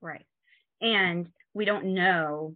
right 0.00 0.26
and 0.80 1.28
we 1.54 1.64
don't 1.64 1.94
know 1.94 2.54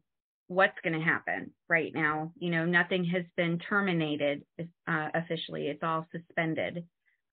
what's 0.49 0.77
going 0.83 0.99
to 0.99 1.05
happen 1.05 1.53
right 1.69 1.93
now. 1.95 2.33
You 2.37 2.51
know, 2.51 2.67
nothing 2.67 3.05
has 3.05 3.25
been 3.37 3.59
terminated 3.59 4.43
uh, 4.59 5.09
officially. 5.15 5.69
It's 5.69 5.83
all 5.83 6.07
suspended. 6.11 6.85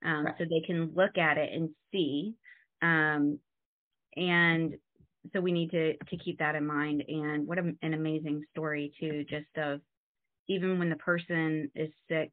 Um, 0.05 0.25
right. 0.25 0.35
So 0.37 0.45
they 0.45 0.65
can 0.65 0.91
look 0.95 1.17
at 1.17 1.37
it 1.37 1.49
and 1.51 1.69
see. 1.91 2.35
Um, 2.81 3.39
and 4.15 4.75
so 5.33 5.41
we 5.41 5.51
need 5.51 5.71
to 5.71 5.97
to 5.97 6.17
keep 6.23 6.39
that 6.39 6.55
in 6.55 6.65
mind. 6.65 7.03
And 7.07 7.47
what 7.47 7.57
a, 7.57 7.73
an 7.81 7.93
amazing 7.93 8.43
story 8.51 8.93
too, 8.99 9.25
just 9.27 9.45
of 9.57 9.81
even 10.47 10.79
when 10.79 10.89
the 10.89 10.95
person 10.95 11.71
is 11.75 11.89
sick 12.07 12.31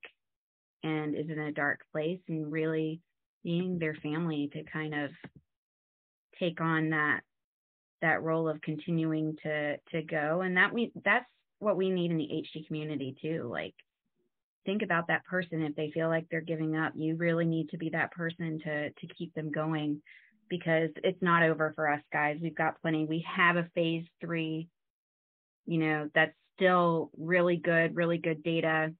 and 0.82 1.16
is 1.16 1.30
in 1.30 1.38
a 1.38 1.52
dark 1.52 1.80
place, 1.92 2.20
and 2.28 2.52
really 2.52 3.00
being 3.42 3.78
their 3.78 3.94
family 3.94 4.50
to 4.52 4.62
kind 4.64 4.94
of 4.94 5.10
take 6.38 6.60
on 6.60 6.90
that 6.90 7.20
that 8.02 8.22
role 8.22 8.48
of 8.48 8.60
continuing 8.60 9.36
to 9.42 9.76
to 9.92 10.02
go. 10.02 10.42
And 10.42 10.56
that 10.56 10.72
we 10.72 10.92
that's 11.04 11.26
what 11.58 11.76
we 11.76 11.90
need 11.90 12.10
in 12.10 12.18
the 12.18 12.24
HD 12.24 12.66
community 12.66 13.16
too. 13.20 13.48
Like 13.50 13.74
think 14.66 14.82
about 14.82 15.08
that 15.08 15.24
person. 15.24 15.62
If 15.62 15.74
they 15.76 15.90
feel 15.92 16.08
like 16.08 16.26
they're 16.30 16.40
giving 16.40 16.76
up 16.76 16.92
you 16.96 17.16
really 17.16 17.46
need 17.46 17.70
to 17.70 17.78
be 17.78 17.90
that 17.90 18.12
person 18.12 18.60
to 18.64 18.90
to 18.90 19.14
keep 19.18 19.34
them 19.34 19.50
going 19.50 20.02
because 20.50 20.90
it's 21.02 21.22
not 21.22 21.42
over 21.42 21.72
for 21.74 21.88
us 21.88 22.02
guys. 22.12 22.38
We've 22.42 22.54
got 22.54 22.80
plenty. 22.82 23.06
We 23.06 23.24
have 23.34 23.56
a 23.56 23.68
phase 23.74 24.04
3 24.20 24.68
you 25.66 25.78
know 25.78 26.10
that's 26.14 26.34
still 26.56 27.10
really 27.16 27.56
good 27.56 27.96
really 27.96 28.18
good 28.18 28.42
data. 28.42 28.92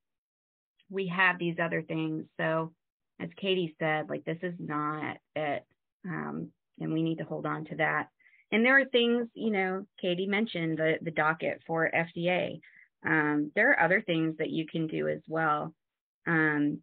We 0.91 1.09
have 1.09 1.39
these 1.39 1.57
other 1.63 1.83
things. 1.83 2.25
So 2.39 2.73
as 3.21 3.29
Katie 3.37 3.75
said 3.79 4.09
like 4.09 4.25
this 4.25 4.39
is 4.43 4.55
not 4.59 5.19
it. 5.37 5.65
Um, 6.07 6.49
and 6.81 6.93
we 6.93 7.03
need 7.03 7.19
to 7.19 7.25
hold 7.25 7.47
on 7.47 7.65
to 7.67 7.77
that 7.77 8.09
and 8.55 8.65
there 8.65 8.79
are 8.79 8.85
things, 8.85 9.27
you 9.35 9.51
know, 9.51 9.85
Katie 10.01 10.29
mentioned 10.29 10.79
the, 10.79 10.95
the 11.03 11.11
docket 11.11 11.61
for 11.67 11.91
FDA. 11.93 12.61
Um, 13.05 13.51
there 13.57 13.73
are 13.73 13.85
other 13.85 14.01
things 14.01 14.37
that 14.39 14.51
you 14.51 14.65
can 14.71 14.87
do 14.87 15.09
as 15.09 15.19
well. 15.27 15.75
Um, 16.25 16.81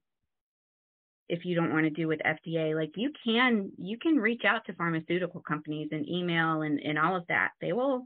if 1.30 1.46
you 1.46 1.56
don't 1.56 1.72
want 1.72 1.86
to 1.86 1.90
do 1.90 2.10
with 2.10 2.20
FDA, 2.20 2.76
like 2.76 2.92
you 2.98 3.14
can 3.24 3.72
you 3.78 3.98
can 3.98 4.18
reach 4.18 4.42
out 4.46 4.66
to 4.66 4.74
pharmaceutical 4.74 5.40
companies 5.40 5.88
and 5.94 6.06
email 6.10 6.62
and, 6.62 6.78
and 6.78 7.00
all 7.00 7.16
of 7.16 7.26
that. 7.30 7.52
They 7.62 7.72
will 7.72 8.06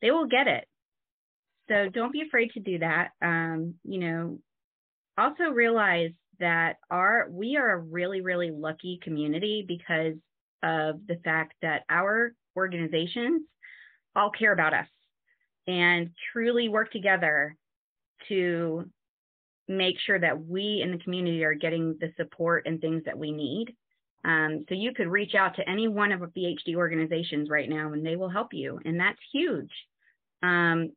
they 0.00 0.10
will 0.10 0.26
get 0.26 0.46
it. 0.46 0.66
So 1.68 1.90
don't 1.92 2.12
be 2.12 2.22
afraid 2.22 2.52
to 2.52 2.60
do 2.60 2.78
that. 2.78 3.10
Um, 3.20 3.74
you 3.84 3.98
know, 3.98 4.38
also 5.18 5.50
realize 5.52 6.12
that 6.40 6.76
our 6.90 7.28
we 7.30 7.58
are 7.58 7.72
a 7.72 7.78
really, 7.78 8.22
really 8.22 8.50
lucky 8.50 8.98
community 9.02 9.62
because 9.68 10.16
of 10.62 11.06
the 11.06 11.20
fact 11.22 11.52
that 11.60 11.82
our 11.90 12.32
organizations 12.56 13.42
all 14.16 14.30
care 14.30 14.52
about 14.52 14.74
us 14.74 14.86
and 15.66 16.10
truly 16.32 16.68
work 16.68 16.90
together 16.92 17.56
to 18.28 18.88
make 19.68 19.96
sure 20.04 20.18
that 20.18 20.46
we 20.46 20.80
in 20.82 20.90
the 20.90 20.98
community 20.98 21.44
are 21.44 21.54
getting 21.54 21.96
the 22.00 22.12
support 22.16 22.66
and 22.66 22.80
things 22.80 23.02
that 23.06 23.18
we 23.18 23.32
need. 23.32 23.74
Um, 24.24 24.64
so 24.68 24.74
you 24.74 24.92
could 24.94 25.08
reach 25.08 25.34
out 25.34 25.56
to 25.56 25.68
any 25.68 25.88
one 25.88 26.12
of 26.12 26.20
the 26.34 26.56
HD 26.66 26.74
organizations 26.76 27.50
right 27.50 27.68
now 27.68 27.92
and 27.92 28.04
they 28.04 28.16
will 28.16 28.28
help 28.28 28.52
you. 28.52 28.80
And 28.84 28.98
that's 28.98 29.18
huge. 29.32 29.70
Um, 30.42 30.90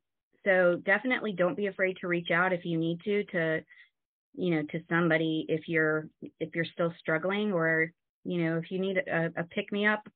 so 0.45 0.81
definitely 0.85 1.33
don't 1.33 1.57
be 1.57 1.67
afraid 1.67 1.97
to 2.01 2.07
reach 2.07 2.31
out 2.31 2.53
if 2.53 2.65
you 2.65 2.77
need 2.77 3.01
to, 3.03 3.23
to, 3.25 3.61
you 4.35 4.55
know, 4.55 4.63
to 4.71 4.79
somebody 4.89 5.45
if 5.49 5.67
you're, 5.67 6.07
if 6.39 6.55
you're 6.55 6.65
still 6.65 6.93
struggling 6.99 7.51
or, 7.51 7.91
you 8.23 8.43
know, 8.43 8.57
if 8.57 8.71
you 8.71 8.79
need 8.79 8.97
a, 8.97 9.31
a 9.35 9.43
pick 9.43 9.71
me 9.71 9.85
up, 9.85 10.07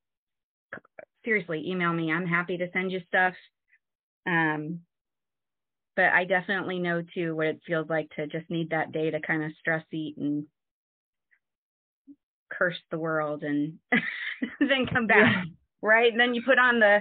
seriously, 1.23 1.63
email 1.67 1.93
me. 1.93 2.11
I'm 2.11 2.25
happy 2.25 2.57
to 2.57 2.69
send 2.71 2.91
you 2.91 3.01
stuff. 3.07 3.33
Um, 4.27 4.81
but 5.95 6.05
I 6.05 6.25
definitely 6.25 6.79
know 6.79 7.03
too 7.13 7.35
what 7.35 7.47
it 7.47 7.61
feels 7.65 7.89
like 7.89 8.09
to 8.15 8.27
just 8.27 8.49
need 8.49 8.69
that 8.69 8.91
day 8.91 9.11
to 9.11 9.19
kind 9.19 9.43
of 9.43 9.51
stress 9.59 9.83
eat 9.91 10.17
and 10.17 10.45
curse 12.51 12.77
the 12.91 12.99
world 12.99 13.43
and 13.43 13.79
then 14.59 14.85
come 14.91 15.07
back. 15.07 15.45
Yeah. 15.45 15.51
Right. 15.81 16.11
And 16.11 16.19
then 16.19 16.33
you 16.33 16.43
put 16.45 16.59
on 16.59 16.79
the 16.79 16.99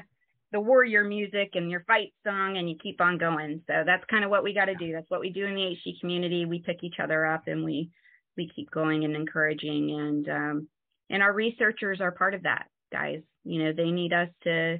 the 0.52 0.60
warrior 0.60 1.04
music 1.04 1.50
and 1.54 1.70
your 1.70 1.84
fight 1.84 2.12
song 2.26 2.56
and 2.56 2.68
you 2.68 2.76
keep 2.82 3.00
on 3.00 3.18
going. 3.18 3.62
So 3.68 3.84
that's 3.86 4.02
kind 4.10 4.24
of 4.24 4.30
what 4.30 4.42
we 4.42 4.52
got 4.52 4.64
to 4.64 4.74
do. 4.74 4.92
That's 4.92 5.08
what 5.08 5.20
we 5.20 5.30
do 5.30 5.46
in 5.46 5.54
the 5.54 5.60
HD 5.60 6.00
community. 6.00 6.44
We 6.44 6.58
pick 6.58 6.82
each 6.82 6.96
other 7.00 7.24
up 7.24 7.42
and 7.46 7.64
we 7.64 7.90
we 8.36 8.50
keep 8.54 8.70
going 8.70 9.04
and 9.04 9.14
encouraging 9.14 9.90
and 9.90 10.28
um 10.28 10.68
and 11.08 11.22
our 11.22 11.32
researchers 11.32 12.00
are 12.00 12.12
part 12.12 12.34
of 12.34 12.44
that, 12.44 12.66
guys. 12.92 13.20
You 13.44 13.64
know, 13.64 13.72
they 13.72 13.90
need 13.90 14.12
us 14.12 14.28
to 14.44 14.78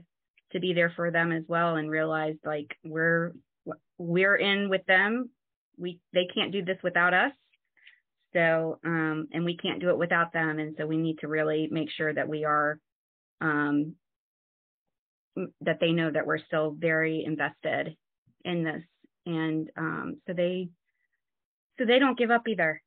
to 0.52 0.60
be 0.60 0.72
there 0.74 0.92
for 0.96 1.10
them 1.10 1.32
as 1.32 1.44
well 1.48 1.76
and 1.76 1.90
realize 1.90 2.36
like 2.44 2.76
we're 2.84 3.32
we're 3.98 4.36
in 4.36 4.68
with 4.68 4.84
them. 4.86 5.30
We 5.78 6.00
they 6.12 6.26
can't 6.34 6.52
do 6.52 6.64
this 6.64 6.78
without 6.82 7.14
us. 7.14 7.32
So 8.32 8.78
um, 8.84 9.28
and 9.32 9.44
we 9.44 9.56
can't 9.56 9.80
do 9.80 9.90
it 9.90 9.98
without 9.98 10.32
them. 10.32 10.58
And 10.58 10.74
so 10.78 10.86
we 10.86 10.96
need 10.96 11.18
to 11.20 11.28
really 11.28 11.68
make 11.70 11.90
sure 11.90 12.12
that 12.12 12.28
we 12.28 12.44
are 12.44 12.78
um, 13.40 13.94
that 15.62 15.78
they 15.80 15.92
know 15.92 16.10
that 16.10 16.26
we're 16.26 16.44
still 16.46 16.74
very 16.78 17.24
invested 17.24 17.96
in 18.44 18.64
this. 18.64 18.82
And 19.26 19.70
um, 19.76 20.16
so 20.26 20.32
they 20.32 20.68
so 21.78 21.86
they 21.86 21.98
don't 21.98 22.18
give 22.18 22.30
up 22.30 22.46
either. 22.48 22.82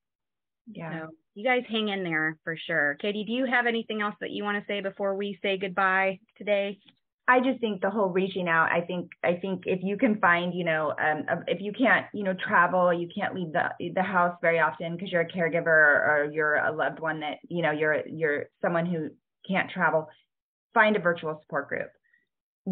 Yeah. 0.71 1.07
So 1.07 1.09
you 1.35 1.43
guys 1.43 1.63
hang 1.69 1.89
in 1.89 2.03
there 2.03 2.37
for 2.43 2.55
sure. 2.67 2.95
Katie, 3.01 3.23
do 3.25 3.31
you 3.31 3.45
have 3.45 3.65
anything 3.65 4.01
else 4.01 4.15
that 4.21 4.31
you 4.31 4.43
want 4.43 4.57
to 4.57 4.67
say 4.67 4.81
before 4.81 5.15
we 5.15 5.39
say 5.41 5.57
goodbye 5.57 6.19
today? 6.37 6.79
I 7.27 7.39
just 7.39 7.61
think 7.61 7.81
the 7.81 7.89
whole 7.89 8.09
reaching 8.09 8.49
out. 8.49 8.69
I 8.71 8.81
think 8.81 9.09
I 9.23 9.35
think 9.35 9.63
if 9.65 9.79
you 9.81 9.97
can 9.97 10.19
find, 10.19 10.53
you 10.53 10.65
know, 10.65 10.93
um, 11.01 11.23
if 11.47 11.61
you 11.61 11.71
can't, 11.71 12.05
you 12.13 12.23
know, 12.23 12.33
travel, 12.33 12.93
you 12.93 13.07
can't 13.15 13.33
leave 13.33 13.53
the 13.53 13.69
the 13.95 14.03
house 14.03 14.35
very 14.41 14.59
often 14.59 14.95
because 14.95 15.09
you're 15.09 15.21
a 15.21 15.31
caregiver 15.31 15.67
or, 15.67 16.25
or 16.25 16.31
you're 16.31 16.55
a 16.55 16.75
loved 16.75 16.99
one 16.99 17.21
that, 17.21 17.37
you 17.47 17.61
know, 17.61 17.71
you're 17.71 18.05
you're 18.07 18.45
someone 18.61 18.85
who 18.85 19.09
can't 19.47 19.71
travel. 19.71 20.09
Find 20.73 20.97
a 20.97 20.99
virtual 20.99 21.39
support 21.43 21.69
group. 21.69 21.89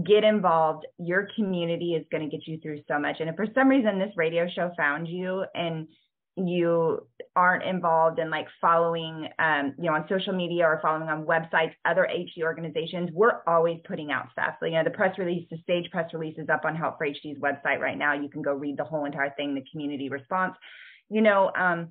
Get 0.05 0.25
involved. 0.25 0.85
Your 0.97 1.29
community 1.35 1.93
is 1.93 2.05
going 2.11 2.29
to 2.29 2.35
get 2.35 2.45
you 2.45 2.59
through 2.59 2.81
so 2.89 2.99
much. 2.99 3.17
And 3.21 3.29
if 3.29 3.37
for 3.37 3.47
some 3.55 3.69
reason 3.69 3.99
this 3.99 4.13
radio 4.17 4.47
show 4.53 4.71
found 4.75 5.07
you 5.07 5.45
and 5.55 5.87
you 6.37 7.05
aren't 7.35 7.63
involved 7.63 8.19
in 8.19 8.29
like 8.29 8.47
following 8.59 9.27
um, 9.39 9.73
you 9.77 9.85
know 9.85 9.93
on 9.93 10.05
social 10.09 10.33
media 10.33 10.65
or 10.65 10.79
following 10.81 11.09
on 11.09 11.25
websites 11.25 11.73
other 11.85 12.07
hd 12.09 12.41
organizations 12.41 13.09
we're 13.13 13.41
always 13.47 13.79
putting 13.85 14.11
out 14.11 14.27
stuff. 14.31 14.55
So, 14.59 14.65
you 14.65 14.73
know 14.73 14.83
the 14.83 14.91
press 14.91 15.17
release 15.17 15.47
the 15.51 15.57
stage 15.63 15.89
press 15.91 16.13
release 16.13 16.37
is 16.37 16.49
up 16.49 16.65
on 16.65 16.75
help 16.75 16.97
for 16.97 17.05
hd's 17.05 17.37
website 17.39 17.79
right 17.79 17.97
now. 17.97 18.13
You 18.13 18.29
can 18.29 18.41
go 18.41 18.53
read 18.53 18.77
the 18.77 18.83
whole 18.83 19.05
entire 19.05 19.33
thing 19.35 19.55
the 19.55 19.63
community 19.71 20.09
response. 20.09 20.55
You 21.09 21.21
know 21.21 21.51
um, 21.57 21.89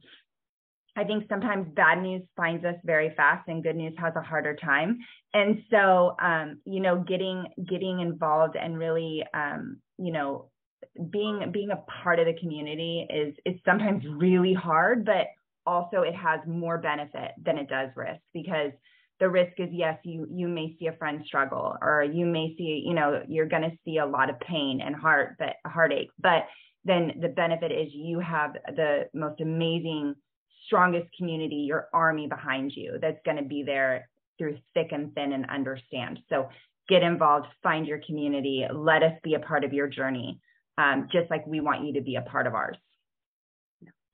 I 0.97 1.05
think 1.05 1.25
sometimes 1.29 1.69
bad 1.75 2.03
news 2.03 2.23
finds 2.37 2.65
us 2.65 2.75
very 2.85 3.15
fast 3.17 3.49
and 3.49 3.63
good 3.63 3.77
news 3.77 3.95
has 3.99 4.15
a 4.17 4.23
harder 4.23 4.57
time. 4.57 4.99
And 5.33 5.63
so, 5.71 6.17
um, 6.21 6.61
you 6.65 6.81
know, 6.81 6.99
getting, 6.99 7.47
getting 7.69 8.01
involved 8.01 8.57
and 8.57 8.77
really, 8.77 9.23
um, 9.33 9.79
you 9.99 10.13
know, 10.13 10.50
being 11.11 11.51
being 11.53 11.71
a 11.71 11.83
part 12.03 12.19
of 12.19 12.27
the 12.27 12.39
community 12.41 13.07
is 13.09 13.35
is 13.45 13.61
sometimes 13.65 14.05
mm-hmm. 14.05 14.19
really 14.19 14.55
hard, 14.55 15.05
but 15.05 15.27
also 15.67 16.03
it 16.03 16.15
has 16.15 16.41
more 16.47 16.79
benefit 16.79 17.33
than 17.45 17.59
it 17.59 17.69
does 17.69 17.91
risk 17.97 18.21
because 18.33 18.73
the 19.21 19.29
risk 19.29 19.53
is 19.59 19.69
yes 19.71 19.99
you 20.05 20.27
you 20.31 20.49
may 20.49 20.75
see 20.79 20.87
a 20.87 20.97
friend 20.97 21.23
struggle 21.27 21.77
or 21.83 22.03
you 22.03 22.25
may 22.25 22.55
see 22.57 22.83
you 22.85 22.95
know 22.95 23.23
you're 23.29 23.47
going 23.47 23.63
to 23.63 23.77
see 23.85 23.99
a 23.99 24.07
lot 24.07 24.31
of 24.31 24.41
pain 24.41 24.81
and 24.83 24.97
heart 24.97 25.37
but 25.39 25.57
heartache 25.67 26.11
but 26.19 26.47
then 26.85 27.13
the 27.21 27.29
benefit 27.29 27.71
is 27.71 27.89
you 27.93 28.19
have 28.21 28.55
the 28.75 29.09
most 29.13 29.41
amazing 29.43 30.15
strongest 30.65 31.09
community 31.17 31.57
your 31.57 31.89
army 31.93 32.27
behind 32.27 32.73
you 32.75 32.99
that's 33.01 33.21
going 33.25 33.37
to 33.37 33.43
be 33.43 33.63
there 33.63 34.09
through 34.39 34.59
thick 34.73 34.89
and 34.93 35.15
thin 35.15 35.35
and 35.35 35.49
understand. 35.51 36.19
So 36.31 36.49
get 36.89 37.03
involved 37.03 37.47
find 37.63 37.87
your 37.87 38.01
community 38.05 38.67
let 38.73 39.03
us 39.03 39.13
be 39.23 39.35
a 39.35 39.39
part 39.39 39.63
of 39.65 39.73
your 39.73 39.87
journey 39.87 40.41
um, 40.81 41.09
just 41.13 41.31
like 41.31 41.47
we 41.47 41.61
want 41.61 41.85
you 41.85 41.93
to 41.95 42.01
be 42.01 42.17
a 42.17 42.23
part 42.23 42.47
of 42.47 42.55
ours. 42.55 42.77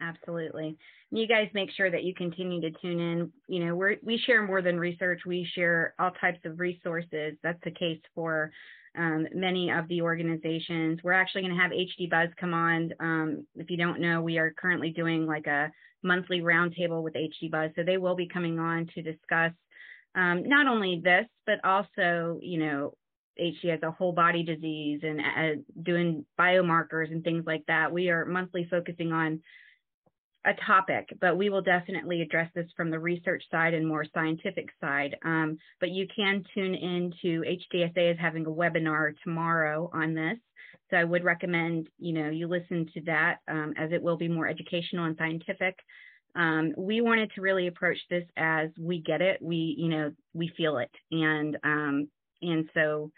Absolutely. 0.00 0.76
You 1.10 1.26
guys 1.26 1.48
make 1.54 1.70
sure 1.70 1.90
that 1.90 2.02
you 2.02 2.14
continue 2.14 2.60
to 2.60 2.70
tune 2.82 2.98
in. 2.98 3.32
You 3.48 3.64
know, 3.64 3.76
we 3.76 3.96
we 4.02 4.18
share 4.26 4.46
more 4.46 4.60
than 4.60 4.78
research. 4.78 5.20
We 5.24 5.48
share 5.54 5.94
all 5.98 6.10
types 6.20 6.40
of 6.44 6.58
resources. 6.58 7.34
That's 7.42 7.62
the 7.64 7.70
case 7.70 8.00
for 8.14 8.50
um, 8.98 9.26
many 9.32 9.70
of 9.70 9.88
the 9.88 10.02
organizations. 10.02 11.00
We're 11.02 11.12
actually 11.12 11.42
going 11.42 11.54
to 11.54 11.62
have 11.62 11.70
HD 11.70 12.10
Buzz 12.10 12.28
come 12.38 12.52
on. 12.52 12.92
Um, 13.00 13.46
if 13.54 13.70
you 13.70 13.76
don't 13.76 14.00
know, 14.00 14.20
we 14.20 14.38
are 14.38 14.52
currently 14.58 14.90
doing 14.90 15.26
like 15.26 15.46
a 15.46 15.70
monthly 16.02 16.40
roundtable 16.40 17.02
with 17.02 17.14
HD 17.14 17.50
Buzz. 17.50 17.70
So 17.76 17.82
they 17.82 17.96
will 17.96 18.16
be 18.16 18.28
coming 18.28 18.58
on 18.58 18.86
to 18.94 19.02
discuss 19.02 19.52
um, 20.14 20.42
not 20.46 20.66
only 20.66 21.00
this, 21.02 21.26
but 21.46 21.64
also, 21.64 22.38
you 22.42 22.58
know, 22.58 22.94
HD 23.40 23.70
has 23.70 23.82
a 23.82 23.90
whole 23.90 24.12
body 24.12 24.42
disease 24.42 25.00
and 25.02 25.20
uh, 25.20 25.62
doing 25.82 26.24
biomarkers 26.38 27.10
and 27.10 27.22
things 27.22 27.44
like 27.46 27.64
that. 27.66 27.92
We 27.92 28.10
are 28.10 28.24
monthly 28.24 28.66
focusing 28.70 29.12
on 29.12 29.40
a 30.46 30.54
topic, 30.64 31.08
but 31.20 31.36
we 31.36 31.50
will 31.50 31.60
definitely 31.60 32.22
address 32.22 32.48
this 32.54 32.66
from 32.76 32.90
the 32.90 32.98
research 32.98 33.42
side 33.50 33.74
and 33.74 33.86
more 33.86 34.04
scientific 34.14 34.68
side. 34.80 35.16
Um, 35.24 35.58
but 35.80 35.90
you 35.90 36.06
can 36.14 36.44
tune 36.54 36.74
in 36.74 37.12
to 37.22 37.42
HDSA 37.42 38.12
is 38.12 38.18
having 38.18 38.46
a 38.46 38.50
webinar 38.50 39.14
tomorrow 39.24 39.90
on 39.92 40.14
this. 40.14 40.38
So 40.90 40.96
I 40.96 41.04
would 41.04 41.24
recommend, 41.24 41.88
you 41.98 42.12
know, 42.12 42.30
you 42.30 42.46
listen 42.46 42.88
to 42.94 43.00
that 43.02 43.38
um, 43.48 43.74
as 43.76 43.90
it 43.90 44.00
will 44.00 44.16
be 44.16 44.28
more 44.28 44.46
educational 44.46 45.06
and 45.06 45.16
scientific. 45.18 45.76
Um, 46.36 46.74
we 46.76 47.00
wanted 47.00 47.32
to 47.34 47.40
really 47.40 47.66
approach 47.66 47.98
this 48.08 48.24
as 48.36 48.68
we 48.78 49.00
get 49.00 49.20
it, 49.20 49.42
we, 49.42 49.74
you 49.76 49.88
know, 49.88 50.12
we 50.32 50.52
feel 50.56 50.78
it. 50.78 50.90
And, 51.10 51.56
um, 51.64 52.08
and 52.42 52.68
so 52.72 53.10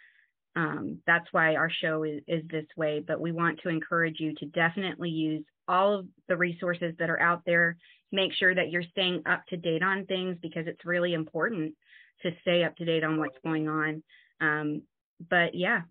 um, 0.57 0.99
that's 1.07 1.27
why 1.33 1.55
our 1.55 1.71
show 1.71 2.03
is, 2.05 2.23
is 2.27 2.43
this 2.51 2.67
way. 2.77 3.03
But 3.07 3.21
we 3.21 3.33
want 3.33 3.61
to 3.63 3.69
encourage 3.69 4.21
you 4.21 4.35
to 4.37 4.47
definitely 4.47 5.11
use 5.11 5.45
all 5.69 5.95
of 5.95 6.07
the 6.29 6.37
resources 6.37 6.95
that 6.99 7.11
are 7.11 7.21
out 7.21 7.43
there. 7.47 7.77
Make 8.11 8.33
sure 8.33 8.55
that 8.55 8.71
you're 8.71 8.83
staying 8.91 9.23
up 9.27 9.45
to 9.49 9.57
date 9.57 9.83
on 9.83 10.07
things 10.07 10.37
because 10.41 10.67
it's 10.67 10.85
really 10.85 11.15
important 11.15 11.75
to 12.23 12.31
stay 12.43 12.65
up 12.65 12.77
to 12.77 12.85
date 12.85 13.05
on 13.05 13.19
what's 13.19 13.37
going 13.45 13.69
on. 13.69 14.03
Um, 14.41 14.83
but 15.31 15.55
yeah, 15.55 15.83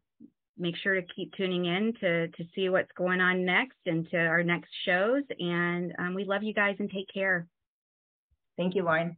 make 0.57 0.75
sure 0.77 0.95
to 0.95 1.05
keep 1.15 1.33
tuning 1.35 1.65
in 1.65 1.93
to 1.99 2.27
to 2.29 2.43
see 2.55 2.69
what's 2.69 2.91
going 2.97 3.21
on 3.21 3.45
next 3.45 3.77
and 3.85 4.09
to 4.09 4.17
our 4.17 4.43
next 4.43 4.69
shows. 4.85 5.23
And 5.39 5.93
um, 5.99 6.13
we 6.13 6.25
love 6.25 6.43
you 6.43 6.53
guys 6.53 6.75
and 6.79 6.89
take 6.89 7.07
care. 7.13 7.47
Thank 8.57 8.75
you, 8.75 8.83
Lauren. 8.83 9.17